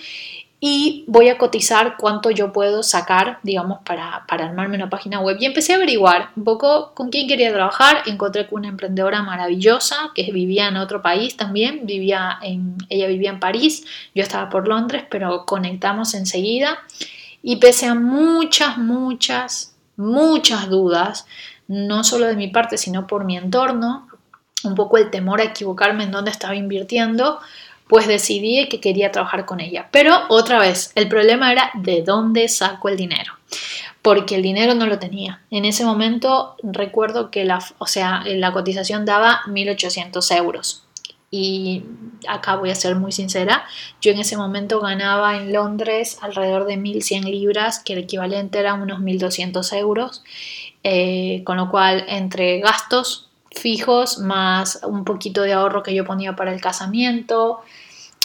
y 0.61 1.05
voy 1.07 1.29
a 1.29 1.39
cotizar 1.39 1.97
cuánto 1.97 2.31
yo 2.31 2.53
puedo 2.53 2.83
sacar, 2.83 3.39
digamos, 3.45 3.79
para, 3.85 4.25
para, 4.27 4.47
armarme 4.47 4.75
una 4.75 4.91
página 4.91 5.21
web. 5.21 5.37
Y 5.39 5.47
empecé 5.47 5.73
a 5.73 5.77
averiguar 5.77 6.31
un 6.35 6.43
poco 6.43 6.93
con 6.95 7.11
quién 7.11 7.29
quería 7.29 7.53
trabajar. 7.53 8.03
Encontré 8.07 8.49
con 8.49 8.61
una 8.61 8.69
emprendedora 8.69 9.23
maravillosa 9.23 10.11
que 10.17 10.33
vivía 10.33 10.67
en 10.67 10.77
otro 10.77 11.01
país 11.01 11.37
también. 11.37 11.87
Vivía 11.87 12.39
en, 12.43 12.77
ella 12.89 13.07
vivía 13.07 13.31
en 13.31 13.39
París, 13.39 13.85
yo 14.17 14.23
estaba 14.25 14.51
por 14.51 14.67
Londres, 14.67 15.05
pero 15.09 15.47
conectamos 15.47 16.15
enseguida. 16.15 16.79
Y 17.41 17.57
pese 17.57 17.87
a 17.87 17.95
muchas, 17.95 18.79
muchas, 18.79 19.77
muchas 19.97 20.69
dudas, 20.69 21.27
no 21.69 22.03
solo 22.03 22.27
de 22.27 22.35
mi 22.35 22.49
parte, 22.49 22.79
sino 22.79 23.07
por 23.07 23.25
mi 23.25 23.37
entorno, 23.37 24.09
un 24.65 24.75
poco 24.75 24.99
el 24.99 25.11
temor 25.11 25.41
a 25.41 25.45
equivocarme 25.45 26.03
en 26.03 26.11
dónde 26.11 26.33
estaba 26.33 26.57
invirtiendo, 26.57 27.39
pues 27.89 28.07
decidí 28.07 28.69
que 28.69 28.81
quería 28.81 29.11
trabajar 29.11 29.47
con 29.47 29.61
ella. 29.61 29.89
Pero 29.91 30.15
otra 30.29 30.59
vez, 30.59 30.93
el 30.95 31.09
problema 31.09 31.51
era 31.51 31.71
de 31.75 32.03
dónde 32.03 32.49
saco 32.49 32.89
el 32.89 32.97
dinero. 32.97 33.33
Porque 34.03 34.37
el 34.37 34.43
dinero 34.43 34.75
no 34.75 34.87
lo 34.87 34.99
tenía. 34.99 35.43
En 35.51 35.65
ese 35.65 35.85
momento 35.85 36.57
recuerdo 36.63 37.31
que 37.31 37.45
la, 37.45 37.59
o 37.79 37.87
sea, 37.87 38.23
la 38.27 38.53
cotización 38.53 39.05
daba 39.05 39.41
1.800 39.47 40.37
euros. 40.37 40.85
Y 41.31 41.85
acá 42.27 42.57
voy 42.57 42.71
a 42.71 42.75
ser 42.75 42.97
muy 42.97 43.13
sincera, 43.13 43.67
yo 44.01 44.13
en 44.13 44.19
ese 44.19 44.39
momento 44.39 44.81
ganaba 44.81 45.37
en 45.37 45.53
Londres 45.53 46.17
alrededor 46.23 46.65
de 46.65 46.79
1.100 46.79 47.25
libras, 47.25 47.81
que 47.81 47.93
el 47.93 47.99
equivalente 47.99 48.59
era 48.59 48.73
unos 48.73 49.01
1.200 49.01 49.77
euros, 49.77 50.25
eh, 50.85 51.43
con 51.45 51.59
lo 51.59 51.71
cual 51.71 52.07
entre 52.09 52.61
gastos, 52.61 53.28
fijos 53.51 54.19
más 54.19 54.81
un 54.85 55.05
poquito 55.05 55.43
de 55.43 55.53
ahorro 55.53 55.83
que 55.83 55.95
yo 55.95 56.05
ponía 56.05 56.37
para 56.37 56.53
el 56.53 56.61
casamiento. 56.61 57.61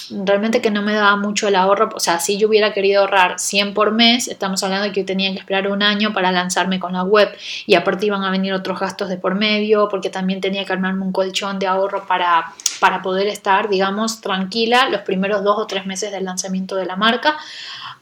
Realmente 0.10 0.62
que 0.62 0.70
no 0.70 0.82
me 0.82 0.94
daba 0.94 1.15
mucho 1.15 1.48
el 1.48 1.56
ahorro, 1.56 1.89
o 1.96 2.00
sea, 2.00 2.20
si 2.20 2.38
yo 2.38 2.50
hubiera 2.50 2.74
querido 2.74 3.01
ahorrar 3.01 3.39
100 3.39 3.74
por 3.74 3.94
mes, 3.94 4.27
estamos 4.27 4.62
hablando 4.62 4.86
de 4.86 4.92
que 4.92 5.00
yo 5.00 5.06
tenía 5.06 5.32
que 5.32 5.39
esperar 5.39 5.70
un 5.70 5.82
año 5.82 6.12
para 6.12 6.30
lanzarme 6.34 6.77
con 6.77 6.92
la 6.92 7.03
web 7.03 7.30
y 7.65 7.75
aparte 7.75 8.08
iban 8.08 8.22
a 8.22 8.30
venir 8.30 8.53
otros 8.53 8.82
gastos 8.82 9.08
de 9.08 9.15
por 9.18 9.36
medio, 9.36 9.88
porque 9.88 10.10
también 10.10 10.42
tenía 10.42 10.65
que 10.65 10.74
armarme 10.74 11.03
un 11.03 11.13
colchón 11.13 11.58
de 11.58 11.68
ahorro 11.68 12.06
para, 12.06 12.51
para 12.82 13.01
poder 13.01 13.27
estar, 13.27 13.70
digamos, 13.70 14.20
tranquila 14.20 14.89
los 14.89 15.01
primeros 15.01 15.42
dos 15.42 15.58
o 15.58 15.68
tres 15.68 15.86
meses 15.86 16.12
del 16.12 16.25
lanzamiento 16.25 16.75
de 16.75 16.86
la 16.86 16.98
marca. 16.98 17.38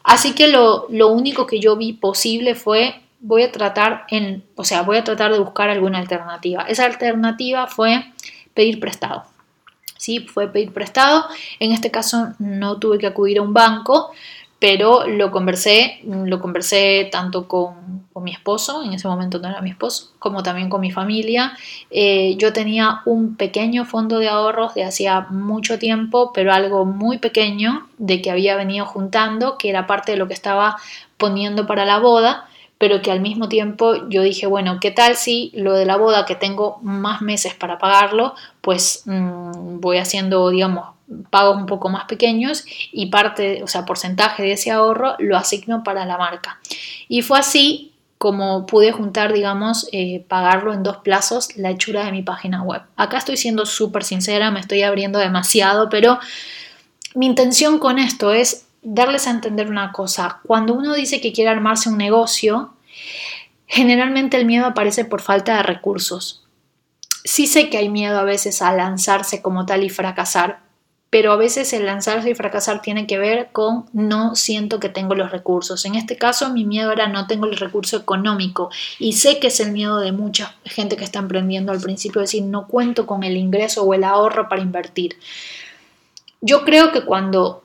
Así 0.03 0.33
que 0.33 0.47
lo, 0.47 0.87
lo 0.89 1.09
único 1.09 1.45
que 1.45 1.59
yo 1.59 1.77
vi 1.77 1.93
posible 1.93 2.55
fue 2.55 2.99
voy 3.21 3.43
a 3.43 3.51
tratar 3.51 4.05
en, 4.09 4.43
o 4.55 4.63
sea, 4.63 4.81
voy 4.81 4.97
a 4.97 5.03
tratar 5.03 5.31
de 5.31 5.39
buscar 5.39 5.69
alguna 5.69 5.99
alternativa. 5.99 6.63
Esa 6.63 6.85
alternativa 6.85 7.67
fue 7.67 8.03
pedir 8.53 8.79
prestado. 8.79 9.23
Sí, 9.97 10.19
fue 10.19 10.47
pedir 10.47 10.73
prestado. 10.73 11.25
En 11.59 11.71
este 11.71 11.91
caso 11.91 12.33
no 12.39 12.79
tuve 12.79 12.97
que 12.97 13.07
acudir 13.07 13.37
a 13.37 13.43
un 13.43 13.53
banco, 13.53 14.11
pero 14.57 15.07
lo 15.07 15.31
conversé, 15.31 16.01
lo 16.03 16.39
conversé 16.39 17.07
tanto 17.11 17.47
con, 17.47 18.01
mi 18.21 18.31
esposo, 18.31 18.83
en 18.83 18.93
ese 18.93 19.07
momento 19.07 19.39
no 19.39 19.47
era 19.47 19.61
mi 19.61 19.71
esposo, 19.71 20.11
como 20.19 20.43
también 20.43 20.69
con 20.69 20.81
mi 20.81 20.91
familia. 20.91 21.57
Eh, 21.89 22.35
yo 22.37 22.53
tenía 22.53 23.01
un 23.05 23.35
pequeño 23.35 23.85
fondo 23.85 24.19
de 24.19 24.27
ahorros 24.27 24.75
de 24.75 24.83
hacía 24.83 25.21
mucho 25.31 25.79
tiempo, 25.79 26.31
pero 26.31 26.53
algo 26.53 26.85
muy 26.85 27.17
pequeño 27.17 27.87
de 27.97 28.21
que 28.21 28.29
había 28.29 28.55
venido 28.55 28.85
juntando, 28.85 29.57
que 29.57 29.69
era 29.69 29.87
parte 29.87 30.11
de 30.11 30.19
lo 30.19 30.27
que 30.27 30.35
estaba 30.35 30.77
poniendo 31.17 31.65
para 31.65 31.85
la 31.85 31.97
boda 31.97 32.47
pero 32.81 33.03
que 33.03 33.11
al 33.11 33.19
mismo 33.19 33.47
tiempo 33.47 34.09
yo 34.09 34.23
dije, 34.23 34.47
bueno, 34.47 34.79
¿qué 34.81 34.89
tal 34.89 35.15
si 35.15 35.51
lo 35.53 35.73
de 35.73 35.85
la 35.85 35.97
boda, 35.97 36.25
que 36.25 36.33
tengo 36.33 36.79
más 36.81 37.21
meses 37.21 37.53
para 37.53 37.77
pagarlo, 37.77 38.33
pues 38.59 39.03
mm, 39.05 39.79
voy 39.79 39.99
haciendo, 39.99 40.49
digamos, 40.49 40.87
pagos 41.29 41.57
un 41.57 41.67
poco 41.67 41.89
más 41.89 42.05
pequeños 42.05 42.65
y 42.91 43.05
parte, 43.11 43.61
o 43.61 43.67
sea, 43.67 43.85
porcentaje 43.85 44.41
de 44.41 44.53
ese 44.53 44.71
ahorro 44.71 45.13
lo 45.19 45.37
asigno 45.37 45.83
para 45.83 46.07
la 46.07 46.17
marca. 46.17 46.59
Y 47.07 47.21
fue 47.21 47.37
así 47.37 47.93
como 48.17 48.65
pude 48.65 48.91
juntar, 48.91 49.31
digamos, 49.31 49.87
eh, 49.91 50.25
pagarlo 50.27 50.73
en 50.73 50.81
dos 50.81 50.97
plazos, 50.97 51.55
la 51.57 51.69
hechura 51.69 52.03
de 52.03 52.11
mi 52.11 52.23
página 52.23 52.63
web. 52.63 52.81
Acá 52.95 53.19
estoy 53.19 53.37
siendo 53.37 53.67
súper 53.67 54.03
sincera, 54.03 54.49
me 54.49 54.59
estoy 54.59 54.81
abriendo 54.81 55.19
demasiado, 55.19 55.87
pero 55.87 56.17
mi 57.13 57.27
intención 57.27 57.77
con 57.77 57.99
esto 57.99 58.33
es 58.33 58.65
darles 58.81 59.27
a 59.27 59.31
entender 59.31 59.69
una 59.69 59.91
cosa. 59.91 60.39
Cuando 60.45 60.73
uno 60.73 60.93
dice 60.93 61.21
que 61.21 61.33
quiere 61.33 61.49
armarse 61.49 61.89
un 61.89 61.97
negocio, 61.97 62.73
generalmente 63.67 64.37
el 64.37 64.45
miedo 64.45 64.65
aparece 64.65 65.05
por 65.05 65.21
falta 65.21 65.57
de 65.57 65.63
recursos. 65.63 66.43
Sí 67.23 67.47
sé 67.47 67.69
que 67.69 67.77
hay 67.77 67.89
miedo 67.89 68.19
a 68.19 68.23
veces 68.23 68.61
a 68.61 68.73
lanzarse 68.73 69.41
como 69.41 69.65
tal 69.65 69.83
y 69.83 69.89
fracasar, 69.89 70.59
pero 71.11 71.33
a 71.33 71.35
veces 71.35 71.73
el 71.73 71.85
lanzarse 71.85 72.31
y 72.31 72.35
fracasar 72.35 72.81
tiene 72.81 73.05
que 73.05 73.19
ver 73.19 73.49
con 73.51 73.85
no 73.91 74.33
siento 74.35 74.79
que 74.79 74.89
tengo 74.89 75.13
los 75.13 75.29
recursos. 75.29 75.85
En 75.85 75.95
este 75.95 76.17
caso 76.17 76.49
mi 76.49 76.65
miedo 76.65 76.91
era 76.91 77.07
no 77.07 77.27
tengo 77.27 77.45
el 77.45 77.57
recurso 77.57 77.97
económico 77.97 78.71
y 78.97 79.13
sé 79.13 79.37
que 79.37 79.47
es 79.47 79.59
el 79.59 79.73
miedo 79.73 79.99
de 79.99 80.13
mucha 80.13 80.55
gente 80.63 80.95
que 80.95 81.03
está 81.03 81.19
emprendiendo 81.19 81.73
al 81.73 81.81
principio, 81.81 82.21
decir 82.21 82.43
no 82.43 82.65
cuento 82.65 83.05
con 83.05 83.23
el 83.23 83.37
ingreso 83.37 83.83
o 83.83 83.93
el 83.93 84.05
ahorro 84.05 84.49
para 84.49 84.61
invertir. 84.61 85.17
Yo 86.39 86.63
creo 86.63 86.91
que 86.91 87.03
cuando 87.03 87.60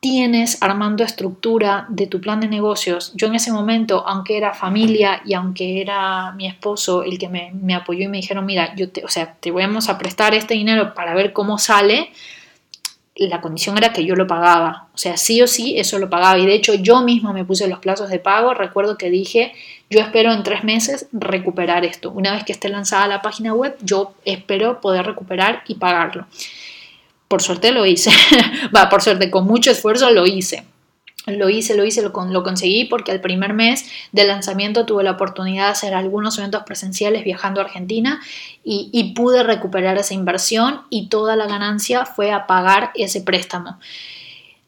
tienes 0.00 0.62
armando 0.62 1.02
estructura 1.02 1.86
de 1.88 2.06
tu 2.06 2.20
plan 2.20 2.40
de 2.40 2.48
negocios. 2.48 3.12
Yo 3.14 3.26
en 3.26 3.34
ese 3.34 3.50
momento, 3.50 4.06
aunque 4.06 4.36
era 4.36 4.54
familia 4.54 5.22
y 5.24 5.34
aunque 5.34 5.80
era 5.80 6.32
mi 6.32 6.46
esposo 6.46 7.02
el 7.02 7.18
que 7.18 7.28
me, 7.28 7.74
apoyó 7.74 8.04
y 8.04 8.08
me 8.08 8.18
dijeron, 8.18 8.46
mira, 8.46 8.74
yo 8.76 8.90
te, 8.90 9.04
o 9.04 9.08
sea, 9.08 9.34
te 9.34 9.50
vamos 9.50 9.88
a 9.88 9.98
prestar 9.98 10.34
este 10.34 10.54
dinero 10.54 10.94
para 10.94 11.14
ver 11.14 11.32
cómo 11.32 11.58
sale, 11.58 12.10
la 13.16 13.40
condición 13.40 13.76
era 13.76 13.92
que 13.92 14.04
yo 14.04 14.14
lo 14.14 14.28
pagaba. 14.28 14.86
O 14.94 14.98
sea, 14.98 15.16
sí 15.16 15.42
o 15.42 15.48
sí, 15.48 15.76
eso 15.76 15.98
lo 15.98 16.08
pagaba. 16.08 16.38
Y 16.38 16.46
de 16.46 16.54
hecho 16.54 16.74
yo 16.74 17.02
misma 17.02 17.32
me 17.32 17.44
puse 17.44 17.66
los 17.66 17.80
plazos 17.80 18.08
de 18.08 18.20
pago. 18.20 18.54
Recuerdo 18.54 18.96
que 18.96 19.10
dije, 19.10 19.52
yo 19.90 19.98
espero 19.98 20.32
en 20.32 20.44
tres 20.44 20.62
meses 20.62 21.08
recuperar 21.10 21.84
esto. 21.84 22.12
Una 22.12 22.32
vez 22.32 22.44
que 22.44 22.52
esté 22.52 22.68
lanzada 22.68 23.08
la 23.08 23.20
página 23.20 23.52
web, 23.52 23.76
yo 23.82 24.14
espero 24.24 24.80
poder 24.80 25.04
recuperar 25.04 25.64
y 25.66 25.74
pagarlo. 25.74 26.26
Por 27.28 27.42
suerte 27.42 27.72
lo 27.72 27.86
hice. 27.86 28.10
Va, 28.74 28.88
por 28.88 29.02
suerte, 29.02 29.30
con 29.30 29.46
mucho 29.46 29.70
esfuerzo 29.70 30.10
lo 30.10 30.26
hice. 30.26 30.64
Lo 31.26 31.50
hice, 31.50 31.76
lo 31.76 31.84
hice, 31.84 32.00
lo, 32.00 32.10
lo, 32.10 32.42
conseguí 32.42 32.86
porque 32.86 33.12
el 33.12 33.20
primer 33.20 33.52
mes 33.52 33.84
de 34.12 34.24
lanzamiento 34.24 34.86
tuve 34.86 35.04
la 35.04 35.10
oportunidad 35.10 35.66
de 35.66 35.72
hacer 35.72 35.94
algunos 35.94 36.38
eventos 36.38 36.62
presenciales 36.62 37.22
viajando 37.22 37.60
a 37.60 37.64
Argentina 37.64 38.20
y, 38.64 38.88
y 38.92 39.12
pude 39.12 39.42
recuperar 39.42 39.98
esa 39.98 40.14
inversión 40.14 40.82
y 40.88 41.08
toda 41.08 41.36
la 41.36 41.46
ganancia 41.46 42.06
fue 42.06 42.32
a 42.32 42.46
pagar 42.46 42.92
ese 42.94 43.20
préstamo. 43.20 43.78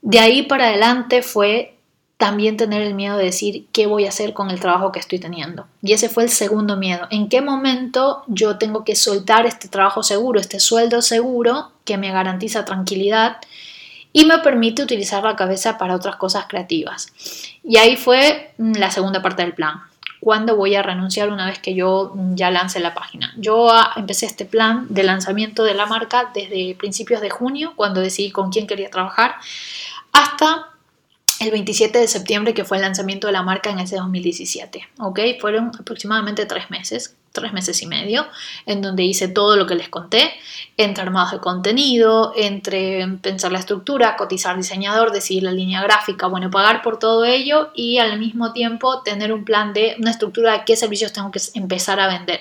De 0.03 0.19
ahí 0.19 0.43
para 0.43 0.69
adelante 0.69 1.23
fue 1.23 1.80
también 2.21 2.59
tener 2.59 2.83
el 2.83 2.93
miedo 2.93 3.17
de 3.17 3.25
decir 3.25 3.65
qué 3.73 3.87
voy 3.87 4.05
a 4.05 4.11
hacer 4.11 4.35
con 4.35 4.51
el 4.51 4.61
trabajo 4.61 4.93
que 4.93 4.99
estoy 4.99 5.19
teniendo. 5.19 5.67
Y 5.83 5.95
ese 5.95 6.11
fue 6.11 6.23
el 6.25 6.29
segundo 6.29 6.77
miedo. 6.77 7.09
¿En 7.11 7.31
qué 7.31 7.41
momento 7.41 8.25
yo 8.27 8.59
tengo 8.59 8.85
que 8.85 8.95
soltar 8.95 9.47
este 9.47 9.69
trabajo 9.69 10.03
seguro, 10.03 10.39
este 10.39 10.61
sueldo 10.61 11.01
seguro 11.01 11.73
que 11.87 11.97
me 11.97 12.13
garantiza 12.13 12.67
tranquilidad 12.67 13.39
y 14.13 14.27
me 14.27 14.37
permite 14.41 14.83
utilizar 14.83 15.25
la 15.25 15.35
cabeza 15.35 15.79
para 15.79 15.97
otras 15.97 16.17
cosas 16.17 16.45
creativas? 16.47 17.11
Y 17.65 17.79
ahí 17.79 17.97
fue 17.97 18.53
mm, 18.59 18.75
la 18.75 18.91
segunda 18.91 19.23
parte 19.23 19.41
del 19.41 19.55
plan. 19.55 19.81
¿Cuándo 20.21 20.57
voy 20.57 20.75
a 20.75 20.83
renunciar 20.83 21.31
una 21.31 21.47
vez 21.47 21.59
que 21.59 21.75
yo 21.75 22.13
mm, 22.15 22.35
ya 22.35 22.51
lance 22.51 22.81
la 22.81 22.93
página? 22.93 23.33
Yo 23.39 23.73
ah, 23.73 23.95
empecé 23.97 24.27
este 24.27 24.45
plan 24.45 24.87
de 24.91 25.05
lanzamiento 25.05 25.65
de 25.65 25.73
la 25.73 25.87
marca 25.87 26.31
desde 26.35 26.75
principios 26.75 27.23
de 27.23 27.31
junio, 27.31 27.73
cuando 27.77 28.03
decidí 28.03 28.31
con 28.31 28.51
quién 28.51 28.67
quería 28.67 28.91
trabajar, 28.91 29.37
hasta 30.13 30.70
el 31.41 31.51
27 31.51 31.99
de 31.99 32.07
septiembre, 32.07 32.53
que 32.53 32.67
fue 32.67 32.77
el 32.77 32.83
lanzamiento 32.83 33.27
de 33.27 33.33
la 33.33 33.43
marca 33.43 33.71
en 33.71 33.79
ese 33.79 33.97
2017. 33.97 34.87
¿ok? 34.99 35.21
Fueron 35.41 35.73
aproximadamente 35.79 36.45
tres 36.45 36.71
meses, 36.71 37.17
tres 37.33 37.55
meses 37.55 37.81
y 37.81 37.87
medio, 37.87 38.27
en 38.67 38.83
donde 38.83 39.05
hice 39.05 39.27
todo 39.27 39.57
lo 39.57 39.67
que 39.67 39.75
les 39.75 39.89
conté, 39.89 40.33
entre 40.77 41.03
armados 41.03 41.33
de 41.33 41.39
contenido, 41.39 42.35
entre 42.37 43.09
pensar 43.23 43.53
la 43.53 43.59
estructura, 43.59 44.17
cotizar 44.17 44.55
diseñador, 44.59 45.13
decidir 45.13 45.45
la 45.45 45.53
línea 45.53 45.83
gráfica, 45.83 46.27
bueno, 46.27 46.51
pagar 46.51 46.83
por 46.83 46.99
todo 46.99 47.25
ello 47.25 47.71
y 47.75 47.97
al 47.97 48.19
mismo 48.19 48.53
tiempo 48.53 49.01
tener 49.01 49.33
un 49.33 49.47
plan 49.47 49.73
de 49.73 49.97
una 49.99 50.11
estructura 50.11 50.53
de 50.53 50.65
qué 50.67 50.77
servicios 50.77 51.15
tengo 51.15 51.31
que 51.31 51.41
empezar 51.55 52.01
a 52.01 52.07
vender. 52.07 52.41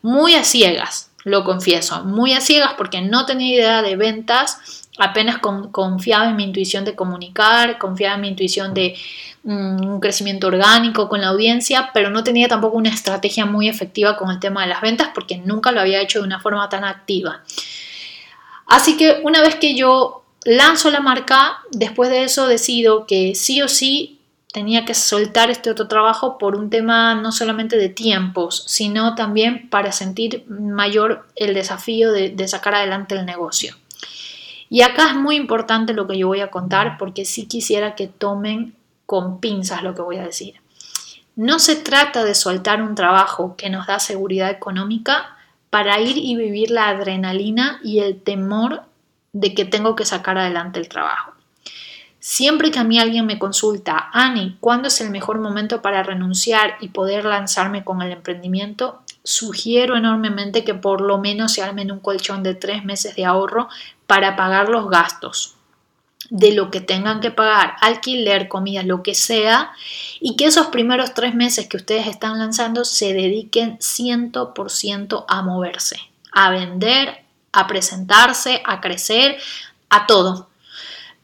Muy 0.00 0.34
a 0.34 0.44
ciegas, 0.44 1.10
lo 1.24 1.44
confieso, 1.44 2.02
muy 2.04 2.32
a 2.32 2.40
ciegas 2.40 2.72
porque 2.78 3.02
no 3.02 3.26
tenía 3.26 3.54
idea 3.54 3.82
de 3.82 3.96
ventas 3.96 4.87
apenas 4.98 5.38
confiaba 5.38 6.28
en 6.28 6.36
mi 6.36 6.44
intuición 6.44 6.84
de 6.84 6.94
comunicar, 6.94 7.78
confiaba 7.78 8.16
en 8.16 8.20
mi 8.20 8.28
intuición 8.28 8.74
de 8.74 8.96
mm, 9.44 9.84
un 9.84 10.00
crecimiento 10.00 10.48
orgánico 10.48 11.08
con 11.08 11.20
la 11.20 11.28
audiencia, 11.28 11.90
pero 11.94 12.10
no 12.10 12.24
tenía 12.24 12.48
tampoco 12.48 12.76
una 12.76 12.90
estrategia 12.90 13.46
muy 13.46 13.68
efectiva 13.68 14.16
con 14.16 14.30
el 14.30 14.40
tema 14.40 14.62
de 14.62 14.68
las 14.68 14.80
ventas 14.80 15.10
porque 15.14 15.38
nunca 15.38 15.72
lo 15.72 15.80
había 15.80 16.00
hecho 16.00 16.18
de 16.20 16.26
una 16.26 16.40
forma 16.40 16.68
tan 16.68 16.84
activa. 16.84 17.42
Así 18.66 18.96
que 18.96 19.20
una 19.22 19.40
vez 19.40 19.54
que 19.54 19.74
yo 19.74 20.24
lanzo 20.44 20.90
la 20.90 21.00
marca, 21.00 21.60
después 21.70 22.10
de 22.10 22.24
eso 22.24 22.46
decido 22.46 23.06
que 23.06 23.34
sí 23.34 23.62
o 23.62 23.68
sí 23.68 24.20
tenía 24.52 24.84
que 24.84 24.94
soltar 24.94 25.50
este 25.50 25.70
otro 25.70 25.88
trabajo 25.88 26.38
por 26.38 26.56
un 26.56 26.70
tema 26.70 27.14
no 27.14 27.32
solamente 27.32 27.76
de 27.76 27.88
tiempos, 27.88 28.64
sino 28.66 29.14
también 29.14 29.68
para 29.70 29.92
sentir 29.92 30.44
mayor 30.48 31.28
el 31.36 31.54
desafío 31.54 32.12
de 32.12 32.48
sacar 32.48 32.74
adelante 32.74 33.14
el 33.14 33.26
negocio. 33.26 33.76
Y 34.70 34.82
acá 34.82 35.08
es 35.08 35.14
muy 35.14 35.36
importante 35.36 35.94
lo 35.94 36.06
que 36.06 36.18
yo 36.18 36.28
voy 36.28 36.40
a 36.40 36.50
contar 36.50 36.98
porque 36.98 37.24
sí 37.24 37.46
quisiera 37.46 37.94
que 37.94 38.06
tomen 38.06 38.74
con 39.06 39.40
pinzas 39.40 39.82
lo 39.82 39.94
que 39.94 40.02
voy 40.02 40.16
a 40.16 40.24
decir. 40.24 40.60
No 41.36 41.58
se 41.58 41.76
trata 41.76 42.24
de 42.24 42.34
soltar 42.34 42.82
un 42.82 42.94
trabajo 42.94 43.54
que 43.56 43.70
nos 43.70 43.86
da 43.86 44.00
seguridad 44.00 44.50
económica 44.50 45.36
para 45.70 46.00
ir 46.00 46.18
y 46.18 46.36
vivir 46.36 46.70
la 46.70 46.88
adrenalina 46.88 47.80
y 47.82 48.00
el 48.00 48.20
temor 48.20 48.82
de 49.32 49.54
que 49.54 49.64
tengo 49.64 49.94
que 49.94 50.04
sacar 50.04 50.36
adelante 50.36 50.80
el 50.80 50.88
trabajo. 50.88 51.32
Siempre 52.20 52.70
que 52.70 52.80
a 52.80 52.84
mí 52.84 52.98
alguien 52.98 53.26
me 53.26 53.38
consulta, 53.38 54.10
Ani, 54.12 54.56
¿cuándo 54.60 54.88
es 54.88 55.00
el 55.00 55.10
mejor 55.10 55.38
momento 55.38 55.80
para 55.80 56.02
renunciar 56.02 56.76
y 56.80 56.88
poder 56.88 57.24
lanzarme 57.24 57.84
con 57.84 58.02
el 58.02 58.10
emprendimiento? 58.10 59.02
Sugiero 59.22 59.96
enormemente 59.96 60.64
que 60.64 60.74
por 60.74 61.00
lo 61.00 61.18
menos 61.18 61.52
se 61.52 61.62
armen 61.62 61.92
un 61.92 62.00
colchón 62.00 62.42
de 62.42 62.54
tres 62.54 62.84
meses 62.84 63.14
de 63.14 63.24
ahorro 63.24 63.68
para 64.08 64.36
pagar 64.36 64.70
los 64.70 64.88
gastos 64.88 65.54
de 66.30 66.52
lo 66.52 66.70
que 66.70 66.80
tengan 66.80 67.20
que 67.20 67.30
pagar, 67.30 67.76
alquiler, 67.82 68.48
comida, 68.48 68.82
lo 68.82 69.02
que 69.02 69.14
sea, 69.14 69.70
y 70.18 70.34
que 70.34 70.46
esos 70.46 70.68
primeros 70.68 71.12
tres 71.12 71.34
meses 71.34 71.68
que 71.68 71.76
ustedes 71.76 72.06
están 72.06 72.38
lanzando 72.38 72.86
se 72.86 73.12
dediquen 73.12 73.78
100% 73.78 75.26
a 75.28 75.42
moverse, 75.42 76.00
a 76.32 76.50
vender, 76.50 77.22
a 77.52 77.66
presentarse, 77.66 78.62
a 78.64 78.80
crecer, 78.80 79.36
a 79.90 80.06
todo. 80.06 80.48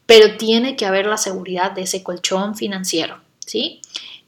Pero 0.05 0.37
tiene 0.37 0.75
que 0.75 0.85
haber 0.85 1.07
la 1.07 1.17
seguridad 1.17 1.71
de 1.71 1.81
ese 1.81 2.03
colchón 2.03 2.55
financiero, 2.55 3.19
¿sí? 3.39 3.81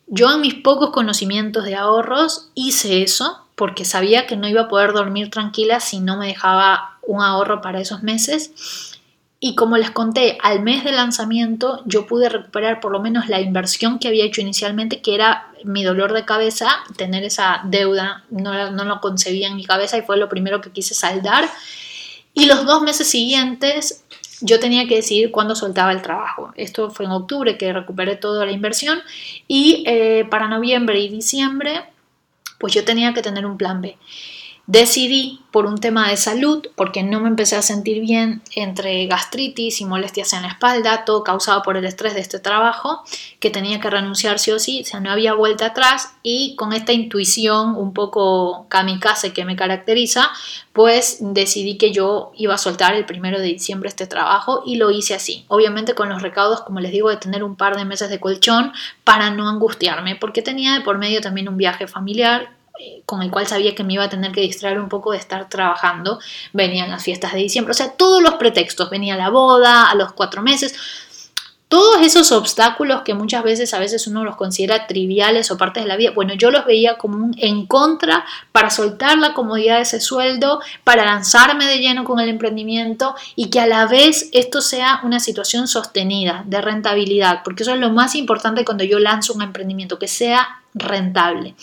Yo 0.08 0.32
en 0.34 0.42
mis 0.42 0.56
pocos 0.56 0.90
conocimientos 0.90 1.64
de 1.64 1.76
ahorros 1.76 2.50
hice 2.56 3.04
eso 3.04 3.46
porque 3.54 3.86
sabía 3.86 4.26
que 4.26 4.36
no 4.36 4.48
iba 4.48 4.62
a 4.62 4.68
poder 4.68 4.94
dormir 4.94 5.30
tranquila 5.30 5.80
si 5.80 6.00
no 6.00 6.18
me 6.18 6.28
dejaba 6.28 6.97
un 7.08 7.22
ahorro 7.22 7.62
para 7.62 7.82
esos 7.82 8.04
meses. 8.04 8.94
Y 9.40 9.56
como 9.56 9.78
les 9.78 9.92
conté, 9.92 10.38
al 10.42 10.62
mes 10.62 10.84
de 10.84 10.92
lanzamiento 10.92 11.84
yo 11.86 12.08
pude 12.08 12.28
recuperar 12.30 12.80
por 12.80 12.92
lo 12.92 13.00
menos 13.00 13.28
la 13.28 13.40
inversión 13.40 14.00
que 14.00 14.08
había 14.08 14.26
hecho 14.26 14.42
inicialmente, 14.42 15.02
que 15.02 15.14
era 15.16 15.52
mi 15.64 15.84
dolor 15.84 16.14
de 16.14 16.26
cabeza, 16.26 16.70
tener 16.96 17.24
esa 17.24 17.62
deuda, 17.66 18.24
no, 18.32 18.72
no 18.72 18.84
lo 18.84 19.00
concebía 19.00 19.48
en 19.48 19.56
mi 19.56 19.64
cabeza 19.64 19.98
y 19.98 20.02
fue 20.02 20.18
lo 20.18 20.28
primero 20.28 20.62
que 20.62 20.72
quise 20.72 20.96
saldar. 20.96 21.48
Y 22.34 22.46
los 22.46 22.66
dos 22.66 22.82
meses 22.82 23.08
siguientes 23.08 24.04
yo 24.42 24.60
tenía 24.60 24.88
que 24.88 24.96
decidir 24.96 25.32
cuándo 25.32 25.56
soltaba 25.56 25.92
el 25.92 26.02
trabajo. 26.02 26.52
Esto 26.56 26.90
fue 26.90 27.06
en 27.06 27.12
octubre 27.12 27.58
que 27.58 27.74
recuperé 27.74 28.16
toda 28.16 28.46
la 28.46 28.52
inversión 28.52 29.00
y 29.48 29.84
eh, 29.88 30.26
para 30.30 30.48
noviembre 30.48 31.00
y 31.00 31.10
diciembre 31.10 31.84
pues 32.60 32.74
yo 32.74 32.84
tenía 32.84 33.14
que 33.14 33.22
tener 33.22 33.46
un 33.46 33.58
plan 33.58 33.82
B. 33.82 33.98
Decidí 34.68 35.40
por 35.52 35.66
un 35.66 35.78
tema 35.78 36.10
de 36.10 36.18
salud, 36.18 36.68
porque 36.76 37.02
no 37.02 37.22
me 37.22 37.30
empecé 37.30 37.56
a 37.56 37.62
sentir 37.62 38.02
bien 38.02 38.42
entre 38.54 39.06
gastritis 39.06 39.80
y 39.80 39.86
molestias 39.86 40.34
en 40.34 40.42
la 40.42 40.50
espalda, 40.50 41.06
todo 41.06 41.24
causado 41.24 41.64
por 41.64 41.78
el 41.78 41.86
estrés 41.86 42.16
de 42.16 42.20
este 42.20 42.40
trabajo, 42.40 43.02
que 43.40 43.50
tenía 43.50 43.80
que 43.80 43.90
renunciar 43.90 44.40
sí 44.40 44.52
o 44.52 44.60
sí, 44.60 44.82
o 44.82 44.86
sea, 44.86 45.00
no 45.00 45.10
había 45.10 45.34
vuelta 45.34 45.68
atrás 45.68 46.16
y 46.22 46.58
con 46.58 46.74
esta 46.74 46.92
intuición 46.92 47.76
un 47.76 47.94
poco 47.94 48.66
kamikaze 48.68 49.32
que 49.32 49.46
me 49.46 49.56
caracteriza, 49.56 50.30
pues 50.74 51.20
decidí 51.22 51.78
que 51.78 51.94
yo 51.94 52.34
iba 52.36 52.56
a 52.56 52.58
soltar 52.58 52.94
el 52.94 53.06
primero 53.06 53.40
de 53.40 53.46
diciembre 53.46 53.88
este 53.88 54.06
trabajo 54.06 54.64
y 54.66 54.76
lo 54.76 54.92
hice 54.92 55.16
así. 55.16 55.46
Obviamente 55.48 55.96
con 55.96 56.10
los 56.10 56.22
recaudos, 56.22 56.60
como 56.64 56.82
les 56.82 56.92
digo, 56.92 57.10
de 57.10 57.16
tener 57.16 57.42
un 57.42 57.56
par 57.56 57.78
de 57.78 57.86
meses 57.86 58.10
de 58.10 58.20
colchón 58.20 58.74
para 59.06 59.30
no 59.30 59.48
angustiarme, 59.48 60.18
porque 60.18 60.42
tenía 60.42 60.74
de 60.74 60.82
por 60.82 60.98
medio 60.98 61.22
también 61.22 61.48
un 61.48 61.56
viaje 61.56 61.88
familiar 61.88 62.57
con 63.06 63.22
el 63.22 63.32
cual 63.32 63.48
sabía 63.48 63.76
que 63.76 63.84
me 63.84 63.94
iba 63.94 64.04
a 64.04 64.10
tener 64.10 64.32
que 64.32 64.42
distraer 64.42 64.80
un 64.80 64.90
poco 64.90 65.12
de 65.12 65.18
estar 65.18 65.50
trabajando, 65.50 66.20
venían 66.54 66.92
las 66.92 67.04
fiestas 67.04 67.34
de 67.34 67.40
diciembre, 67.40 67.72
o 67.72 67.76
sea, 67.76 67.92
todos 67.92 68.22
los 68.22 68.36
pretextos, 68.36 68.90
venía 68.90 69.16
la 69.16 69.30
boda, 69.30 69.90
a 69.90 69.96
los 69.96 70.14
cuatro 70.14 70.42
meses, 70.42 70.76
todos 71.70 72.02
esos 72.02 72.32
obstáculos 72.32 73.02
que 73.02 73.14
muchas 73.14 73.44
veces 73.44 73.74
a 73.74 73.80
veces 73.80 74.08
uno 74.08 74.24
los 74.24 74.38
considera 74.38 74.88
triviales 74.88 75.52
o 75.52 75.58
partes 75.58 75.84
de 75.84 75.90
la 75.90 75.98
vida, 75.98 76.12
bueno, 76.12 76.34
yo 76.34 76.50
los 76.50 76.66
veía 76.66 76.98
como 76.98 77.18
un 77.18 77.36
en 77.38 77.66
contra 77.66 78.26
para 78.54 78.70
soltar 78.70 79.18
la 79.18 79.34
comodidad 79.34 79.76
de 79.76 79.82
ese 79.82 80.00
sueldo, 80.00 80.62
para 80.86 81.04
lanzarme 81.04 81.66
de 81.66 81.80
lleno 81.80 82.06
con 82.06 82.22
el 82.22 82.30
emprendimiento 82.30 83.16
y 83.36 83.50
que 83.50 83.60
a 83.60 83.68
la 83.68 83.86
vez 83.86 84.30
esto 84.32 84.62
sea 84.62 85.02
una 85.04 85.20
situación 85.20 85.68
sostenida 85.68 86.44
de 86.46 86.62
rentabilidad, 86.62 87.42
porque 87.44 87.64
eso 87.64 87.74
es 87.74 87.80
lo 87.80 87.90
más 87.90 88.16
importante 88.16 88.64
cuando 88.64 88.86
yo 88.86 89.00
lanzo 89.00 89.34
un 89.34 89.42
emprendimiento, 89.42 90.00
que 90.00 90.08
sea 90.08 90.62
rentable. 90.74 91.56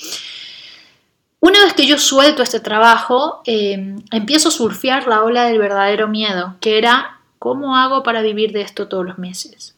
Una 1.46 1.62
vez 1.62 1.74
que 1.74 1.86
yo 1.86 1.98
suelto 1.98 2.42
este 2.42 2.58
trabajo, 2.58 3.42
em, 3.44 3.98
empiezo 4.10 4.48
a 4.48 4.50
surfear 4.50 5.06
la 5.06 5.22
ola 5.22 5.44
del 5.44 5.58
verdadero 5.58 6.08
miedo, 6.08 6.56
que 6.58 6.78
era 6.78 7.20
¿cómo 7.38 7.76
hago 7.76 8.02
para 8.02 8.22
vivir 8.22 8.52
de 8.52 8.62
esto 8.62 8.88
todos 8.88 9.04
los 9.04 9.18
meses? 9.18 9.74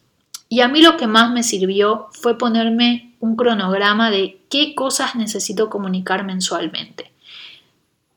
Y 0.49 0.61
a 0.61 0.69
mí 0.69 0.81
lo 0.81 0.97
que 0.97 1.09
más 1.09 1.33
me 1.33 1.43
sirvió 1.43 2.07
fue 2.13 2.39
ponerme 2.39 3.15
un 3.19 3.35
cronograma 3.35 4.13
de 4.13 4.39
qué 4.49 4.77
cosas 4.77 5.17
necesito 5.17 5.69
comunicar 5.69 6.25
mensualmente. 6.25 7.11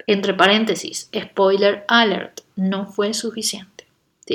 Entre 0.06 0.36
paréntesis, 0.36 1.10
spoiler 1.12 1.86
alert, 1.88 2.42
no 2.56 2.86
fue 2.86 3.16
suficiente. 3.16 3.88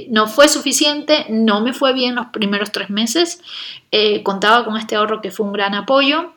no 0.09 0.27
fue 0.27 0.49
suficiente, 0.49 1.27
no 1.31 1.61
me 1.61 1.73
fue 1.73 1.93
bien 1.93 2.17
los 2.17 2.27
primeros 2.33 2.73
tres 2.73 2.91
meses. 2.91 3.41
Eh, 3.93 4.25
contaba 4.25 4.65
con 4.65 4.77
este 4.77 4.97
ahorro 4.97 5.21
que 5.21 5.31
fue 5.31 5.47
un 5.47 5.53
gran 5.53 5.73
apoyo, 5.75 6.34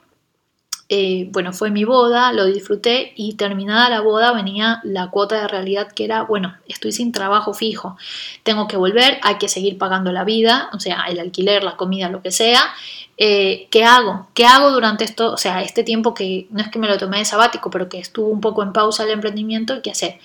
eh, 0.89 1.27
bueno, 1.31 1.51
fue 1.51 1.69
mi 1.69 1.83
boda, 1.83 2.31
lo 2.31 2.45
disfruté 2.45 3.11
y 3.17 3.33
terminada 3.33 3.89
la 3.89 3.99
boda 3.99 4.31
venía 4.31 4.79
la 4.83 5.09
cuota 5.09 5.41
de 5.41 5.47
realidad 5.49 5.91
que 5.91 6.05
era, 6.05 6.23
bueno, 6.23 6.55
estoy 6.67 6.93
sin 6.93 7.11
trabajo 7.11 7.53
fijo, 7.53 7.97
tengo 8.43 8.69
que 8.69 8.77
volver, 8.77 9.19
hay 9.21 9.37
que 9.37 9.49
seguir 9.49 9.77
pagando 9.77 10.13
la 10.13 10.23
vida, 10.23 10.69
o 10.73 10.79
sea, 10.79 11.03
el 11.09 11.19
alquiler, 11.19 11.63
la 11.63 11.75
comida, 11.75 12.07
lo 12.09 12.21
que 12.21 12.31
sea. 12.31 12.61
Eh, 13.17 13.67
¿Qué 13.69 13.83
hago? 13.83 14.27
¿Qué 14.33 14.45
hago 14.45 14.71
durante 14.71 15.03
esto? 15.03 15.33
O 15.33 15.37
sea, 15.37 15.61
este 15.61 15.83
tiempo 15.83 16.13
que 16.13 16.47
no 16.51 16.61
es 16.61 16.69
que 16.69 16.79
me 16.79 16.87
lo 16.87 16.97
tomé 16.97 17.17
de 17.17 17.25
sabático, 17.25 17.69
pero 17.69 17.89
que 17.89 17.99
estuvo 17.99 18.29
un 18.29 18.39
poco 18.39 18.63
en 18.63 18.71
pausa 18.71 19.03
el 19.03 19.09
emprendimiento, 19.09 19.81
¿qué 19.81 19.91
hacer? 19.91 20.19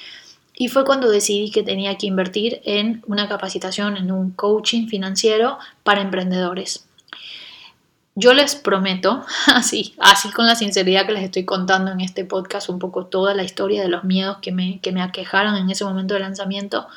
Y 0.54 0.68
fue 0.68 0.84
cuando 0.84 1.10
decidí 1.10 1.50
que 1.50 1.64
tenía 1.64 1.96
que 1.96 2.06
invertir 2.06 2.60
en 2.64 3.02
una 3.08 3.28
capacitación, 3.28 3.96
en 3.96 4.12
un 4.12 4.30
coaching 4.30 4.86
financiero 4.86 5.58
para 5.82 6.02
emprendedores. 6.02 6.86
Yo 8.14 8.34
les 8.34 8.54
prometo, 8.54 9.24
así, 9.46 9.94
así 9.98 10.30
con 10.30 10.46
la 10.46 10.54
sinceridad 10.54 11.06
que 11.06 11.12
les 11.12 11.24
estoy 11.24 11.44
contando 11.44 11.90
en 11.90 12.00
este 12.00 12.24
podcast, 12.24 12.68
un 12.68 12.78
poco 12.78 13.06
toda 13.06 13.34
la 13.34 13.42
historia 13.42 13.82
de 13.82 13.88
los 13.88 14.04
miedos 14.04 14.38
que 14.38 14.52
me, 14.52 14.80
que 14.80 14.92
me 14.92 15.02
aquejaron 15.02 15.56
en 15.56 15.70
ese 15.70 15.84
momento 15.84 16.14
de 16.14 16.20
lanzamiento, 16.20 16.88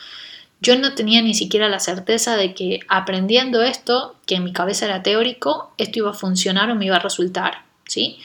yo 0.61 0.77
no 0.77 0.93
tenía 0.95 1.21
ni 1.21 1.33
siquiera 1.33 1.69
la 1.69 1.79
certeza 1.79 2.35
de 2.37 2.53
que 2.53 2.79
aprendiendo 2.87 3.61
esto, 3.61 4.15
que 4.25 4.35
en 4.35 4.43
mi 4.43 4.53
cabeza 4.53 4.85
era 4.85 5.03
teórico, 5.03 5.71
esto 5.77 5.99
iba 5.99 6.11
a 6.11 6.13
funcionar 6.13 6.71
o 6.71 6.75
me 6.75 6.85
iba 6.85 6.95
a 6.95 6.99
resultar, 6.99 7.63
¿sí? 7.87 8.19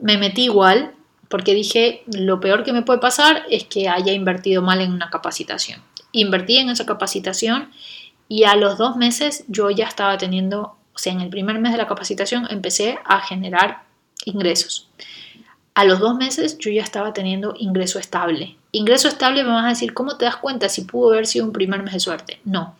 Me 0.00 0.18
metí 0.18 0.44
igual 0.44 0.92
porque 1.28 1.54
dije, 1.54 2.02
lo 2.12 2.40
peor 2.40 2.64
que 2.64 2.72
me 2.72 2.82
puede 2.82 2.98
pasar 2.98 3.44
es 3.48 3.64
que 3.64 3.88
haya 3.88 4.12
invertido 4.12 4.62
mal 4.62 4.80
en 4.80 4.92
una 4.92 5.10
capacitación. 5.10 5.80
Invertí 6.10 6.58
en 6.58 6.70
esa 6.70 6.86
capacitación 6.86 7.70
y 8.28 8.44
a 8.44 8.56
los 8.56 8.78
dos 8.78 8.96
meses 8.96 9.44
yo 9.46 9.70
ya 9.70 9.86
estaba 9.86 10.18
teniendo 10.18 10.76
o 10.94 10.98
sea, 10.98 11.12
en 11.12 11.20
el 11.20 11.30
primer 11.30 11.58
mes 11.58 11.72
de 11.72 11.78
la 11.78 11.86
capacitación 11.86 12.46
empecé 12.50 12.98
a 13.04 13.20
generar 13.20 13.84
ingresos. 14.24 14.88
A 15.74 15.84
los 15.84 15.98
dos 15.98 16.16
meses 16.16 16.58
yo 16.58 16.70
ya 16.70 16.82
estaba 16.82 17.12
teniendo 17.12 17.54
ingreso 17.56 17.98
estable. 17.98 18.56
Ingreso 18.72 19.08
estable 19.08 19.44
me 19.44 19.50
vas 19.50 19.64
a 19.64 19.70
decir, 19.70 19.94
¿cómo 19.94 20.16
te 20.16 20.24
das 20.24 20.36
cuenta 20.36 20.68
si 20.68 20.82
pudo 20.82 21.12
haber 21.12 21.26
sido 21.26 21.46
un 21.46 21.52
primer 21.52 21.82
mes 21.82 21.94
de 21.94 22.00
suerte? 22.00 22.40
No, 22.44 22.76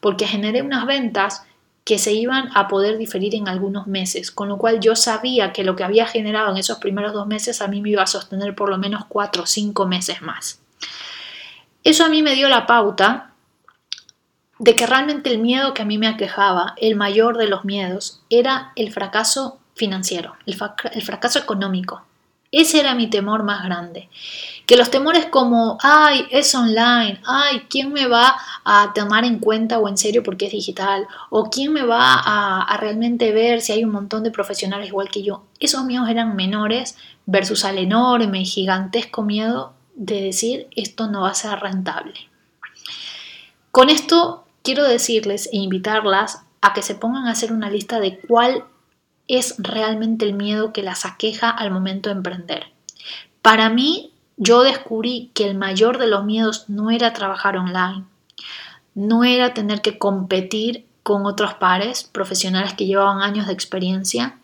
porque 0.00 0.26
generé 0.26 0.62
unas 0.62 0.86
ventas 0.86 1.44
que 1.84 1.98
se 1.98 2.12
iban 2.12 2.48
a 2.54 2.68
poder 2.68 2.96
diferir 2.96 3.34
en 3.34 3.48
algunos 3.48 3.86
meses, 3.86 4.30
con 4.30 4.48
lo 4.48 4.56
cual 4.56 4.80
yo 4.80 4.94
sabía 4.94 5.52
que 5.52 5.64
lo 5.64 5.74
que 5.74 5.84
había 5.84 6.06
generado 6.06 6.52
en 6.52 6.58
esos 6.58 6.78
primeros 6.78 7.12
dos 7.12 7.26
meses 7.26 7.60
a 7.60 7.68
mí 7.68 7.80
me 7.80 7.90
iba 7.90 8.02
a 8.02 8.06
sostener 8.06 8.54
por 8.54 8.68
lo 8.68 8.78
menos 8.78 9.04
cuatro 9.08 9.42
o 9.42 9.46
cinco 9.46 9.86
meses 9.86 10.22
más. 10.22 10.60
Eso 11.82 12.04
a 12.04 12.08
mí 12.08 12.22
me 12.22 12.34
dio 12.34 12.48
la 12.48 12.66
pauta 12.66 13.31
de 14.62 14.76
que 14.76 14.86
realmente 14.86 15.28
el 15.28 15.40
miedo 15.40 15.74
que 15.74 15.82
a 15.82 15.84
mí 15.84 15.98
me 15.98 16.06
aquejaba, 16.06 16.74
el 16.76 16.94
mayor 16.94 17.36
de 17.36 17.48
los 17.48 17.64
miedos, 17.64 18.20
era 18.30 18.70
el 18.76 18.92
fracaso 18.92 19.58
financiero, 19.74 20.36
el, 20.46 20.54
fracaso 21.02 21.40
económico. 21.40 22.02
Ese 22.52 22.78
era 22.78 22.94
mi 22.94 23.10
temor 23.10 23.42
más 23.42 23.64
grande. 23.64 24.08
Que 24.64 24.76
los 24.76 24.88
temores 24.88 25.26
como, 25.26 25.78
ay, 25.82 26.28
es 26.30 26.54
online, 26.54 27.20
ay, 27.26 27.66
¿quién 27.68 27.92
me 27.92 28.06
va 28.06 28.36
a 28.62 28.92
tomar 28.94 29.24
en 29.24 29.40
cuenta 29.40 29.80
o 29.80 29.88
en 29.88 29.96
serio 29.96 30.22
porque 30.22 30.46
es 30.46 30.52
digital? 30.52 31.08
¿O 31.28 31.50
quién 31.50 31.72
me 31.72 31.82
va 31.82 32.14
a, 32.14 32.62
a 32.62 32.76
realmente 32.76 33.32
ver 33.32 33.62
si 33.62 33.72
hay 33.72 33.82
un 33.82 33.90
montón 33.90 34.22
de 34.22 34.30
profesionales 34.30 34.86
igual 34.86 35.08
que 35.08 35.24
yo? 35.24 35.42
Esos 35.58 35.84
miedos 35.84 36.08
eran 36.08 36.36
menores 36.36 36.96
versus 37.26 37.64
al 37.64 37.78
enorme 37.78 38.44
gigantesco 38.44 39.24
miedo 39.24 39.72
de 39.96 40.20
decir, 40.20 40.68
esto 40.76 41.08
no 41.08 41.22
va 41.22 41.30
a 41.30 41.34
ser 41.34 41.58
rentable. 41.58 42.14
Con 43.72 43.88
esto 43.88 44.41
quiero 44.62 44.84
decirles 44.84 45.48
e 45.52 45.58
invitarlas 45.58 46.44
a 46.60 46.72
que 46.72 46.82
se 46.82 46.94
pongan 46.94 47.26
a 47.26 47.32
hacer 47.32 47.52
una 47.52 47.70
lista 47.70 48.00
de 48.00 48.18
cuál 48.18 48.64
es 49.28 49.56
realmente 49.58 50.24
el 50.24 50.34
miedo 50.34 50.72
que 50.72 50.82
las 50.82 51.04
aqueja 51.04 51.50
al 51.50 51.70
momento 51.70 52.08
de 52.08 52.16
emprender. 52.16 52.66
Para 53.40 53.70
mí, 53.70 54.12
yo 54.36 54.62
descubrí 54.62 55.30
que 55.34 55.48
el 55.48 55.56
mayor 55.56 55.98
de 55.98 56.06
los 56.06 56.24
miedos 56.24 56.68
no 56.68 56.90
era 56.90 57.12
trabajar 57.12 57.56
online, 57.56 58.04
no 58.94 59.24
era 59.24 59.54
tener 59.54 59.82
que 59.82 59.98
competir 59.98 60.86
con 61.02 61.26
otros 61.26 61.54
pares 61.54 62.04
profesionales 62.04 62.74
que 62.74 62.86
llevaban 62.86 63.22
años 63.22 63.46
de 63.46 63.52
experiencia. 63.52 64.38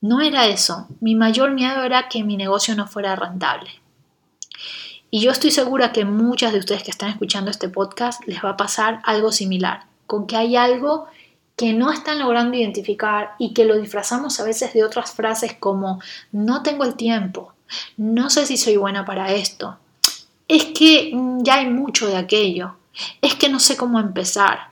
No 0.00 0.20
era 0.20 0.46
eso. 0.46 0.86
Mi 1.00 1.14
mayor 1.14 1.52
miedo 1.52 1.82
era 1.82 2.08
que 2.08 2.22
mi 2.22 2.36
negocio 2.36 2.74
no 2.74 2.86
fuera 2.86 3.16
rentable. 3.16 3.70
Y 5.10 5.20
yo 5.20 5.30
estoy 5.30 5.50
segura 5.50 5.92
que 5.92 6.04
muchas 6.04 6.52
de 6.52 6.58
ustedes 6.58 6.82
que 6.82 6.90
están 6.90 7.10
escuchando 7.10 7.50
este 7.50 7.68
podcast 7.68 8.24
les 8.26 8.44
va 8.44 8.50
a 8.50 8.56
pasar 8.56 9.00
algo 9.04 9.30
similar, 9.30 9.86
con 10.06 10.26
que 10.26 10.36
hay 10.36 10.56
algo 10.56 11.06
que 11.54 11.72
no 11.72 11.90
están 11.90 12.18
logrando 12.18 12.56
identificar 12.56 13.34
y 13.38 13.54
que 13.54 13.64
lo 13.64 13.78
disfrazamos 13.78 14.38
a 14.40 14.44
veces 14.44 14.74
de 14.74 14.84
otras 14.84 15.12
frases 15.12 15.54
como 15.54 16.00
no 16.32 16.62
tengo 16.62 16.84
el 16.84 16.96
tiempo, 16.96 17.54
no 17.96 18.30
sé 18.30 18.46
si 18.46 18.56
soy 18.56 18.76
buena 18.76 19.04
para 19.04 19.32
esto, 19.32 19.78
es 20.48 20.66
que 20.66 21.12
mm, 21.14 21.42
ya 21.42 21.56
hay 21.56 21.70
mucho 21.70 22.06
de 22.08 22.16
aquello, 22.16 22.76
es 23.22 23.34
que 23.34 23.48
no 23.48 23.60
sé 23.60 23.76
cómo 23.76 24.00
empezar, 24.00 24.70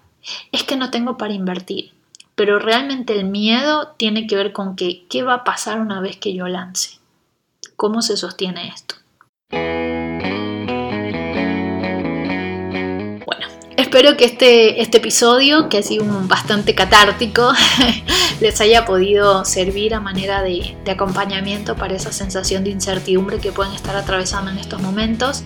es 0.53 0.65
que 0.65 0.77
no 0.77 0.91
tengo 0.91 1.17
para 1.17 1.35
invertir. 1.35 1.93
Pero 2.35 2.59
realmente 2.59 3.15
el 3.15 3.27
miedo 3.27 3.95
tiene 3.97 4.27
que 4.27 4.35
ver 4.35 4.53
con 4.53 4.75
que 4.75 5.07
qué 5.09 5.23
va 5.23 5.35
a 5.35 5.45
pasar 5.45 5.81
una 5.81 6.01
vez 6.01 6.17
que 6.17 6.35
yo 6.35 6.49
lance. 6.49 6.99
¿Cómo 7.77 8.03
se 8.03 8.17
sostiene 8.17 8.69
esto? 8.69 8.97
Espero 13.95 14.17
que 14.17 14.25
este, 14.25 14.83
este 14.83 14.99
episodio, 14.99 15.69
que 15.69 15.79
ha 15.79 15.83
sido 15.85 16.05
bastante 16.27 16.75
catártico, 16.75 17.53
les 18.41 18.61
haya 18.61 18.85
podido 18.85 19.45
servir 19.45 19.95
a 19.95 20.01
manera 20.01 20.43
de, 20.43 20.77
de, 20.85 20.91
acompañamiento 20.91 21.77
para 21.77 21.95
esa 21.95 22.11
sensación 22.11 22.65
de 22.65 22.71
incertidumbre 22.71 23.39
que 23.39 23.53
pueden 23.53 23.73
estar 23.73 23.95
atravesando 23.95 24.51
en 24.51 24.59
estos 24.59 24.83
momentos. 24.83 25.45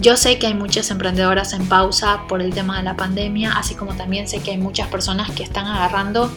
Yo 0.00 0.16
sé 0.16 0.38
que 0.38 0.46
hay 0.46 0.54
muchas 0.54 0.90
emprendedoras 0.90 1.52
en 1.52 1.68
pausa 1.68 2.22
por 2.26 2.40
el 2.40 2.54
tema 2.54 2.78
de 2.78 2.84
la 2.84 2.96
pandemia, 2.96 3.52
así 3.52 3.74
como 3.74 3.94
también 3.94 4.28
sé 4.28 4.38
que 4.38 4.52
hay 4.52 4.56
muchas 4.56 4.88
personas 4.88 5.30
que 5.32 5.42
están 5.42 5.66
agarrando 5.66 6.34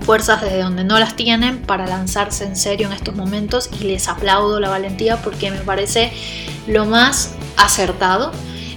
fuerzas 0.00 0.40
desde 0.40 0.62
donde 0.62 0.84
no 0.84 0.98
las 0.98 1.16
tienen 1.16 1.58
para 1.58 1.86
lanzarse 1.86 2.46
en 2.46 2.56
serio 2.56 2.86
en 2.86 2.94
estos 2.94 3.14
momentos 3.14 3.68
y 3.78 3.84
les 3.84 4.08
aplaudo 4.08 4.58
la 4.58 4.70
valentía 4.70 5.18
porque 5.18 5.50
me 5.50 5.58
parece 5.58 6.14
lo 6.66 6.86
más 6.86 7.34
acertado 7.58 8.32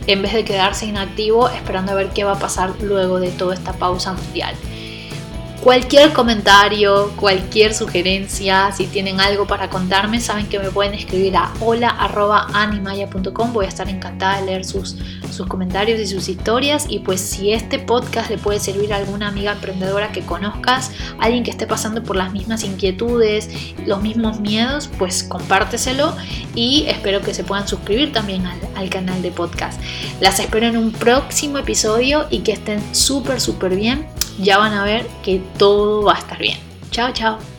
en 0.07 0.21
vez 0.21 0.33
de 0.33 0.43
quedarse 0.43 0.85
inactivo 0.85 1.49
esperando 1.49 1.91
a 1.91 1.95
ver 1.95 2.09
qué 2.09 2.23
va 2.23 2.33
a 2.33 2.39
pasar 2.39 2.73
luego 2.81 3.19
de 3.19 3.31
toda 3.31 3.53
esta 3.53 3.73
pausa 3.73 4.13
mundial. 4.13 4.55
Cualquier 5.63 6.11
comentario, 6.11 7.11
cualquier 7.17 7.75
sugerencia, 7.75 8.71
si 8.71 8.87
tienen 8.87 9.19
algo 9.19 9.45
para 9.45 9.69
contarme, 9.69 10.19
saben 10.19 10.47
que 10.47 10.57
me 10.57 10.71
pueden 10.71 10.95
escribir 10.95 11.37
a 11.37 11.53
hola.animaya.com. 11.59 13.53
Voy 13.53 13.65
a 13.65 13.67
estar 13.67 13.87
encantada 13.87 14.39
de 14.39 14.47
leer 14.47 14.65
sus, 14.65 14.97
sus 15.29 15.45
comentarios 15.45 15.99
y 15.99 16.07
sus 16.07 16.29
historias. 16.29 16.87
Y 16.89 16.99
pues 16.99 17.21
si 17.21 17.53
este 17.53 17.77
podcast 17.77 18.31
le 18.31 18.39
puede 18.39 18.59
servir 18.59 18.91
a 18.91 18.97
alguna 18.97 19.27
amiga 19.27 19.51
emprendedora 19.51 20.11
que 20.11 20.21
conozcas, 20.21 20.89
alguien 21.19 21.43
que 21.43 21.51
esté 21.51 21.67
pasando 21.67 22.01
por 22.01 22.15
las 22.15 22.33
mismas 22.33 22.63
inquietudes, 22.63 23.47
los 23.85 24.01
mismos 24.01 24.39
miedos, 24.39 24.89
pues 24.97 25.21
compárteselo 25.21 26.15
y 26.55 26.85
espero 26.87 27.21
que 27.21 27.35
se 27.35 27.43
puedan 27.43 27.67
suscribir 27.67 28.11
también 28.11 28.47
al, 28.47 28.57
al 28.73 28.89
canal 28.89 29.21
de 29.21 29.29
podcast. 29.29 29.79
Las 30.21 30.39
espero 30.39 30.65
en 30.65 30.77
un 30.77 30.91
próximo 30.91 31.59
episodio 31.59 32.25
y 32.31 32.39
que 32.39 32.53
estén 32.53 32.81
súper, 32.95 33.39
súper 33.39 33.75
bien 33.75 34.07
ya 34.39 34.57
van 34.57 34.73
a 34.73 34.83
ver 34.83 35.07
que 35.23 35.41
todo 35.57 36.03
va 36.03 36.15
a 36.15 36.19
estar 36.19 36.37
bien. 36.37 36.57
Chao, 36.91 37.11
chao. 37.13 37.50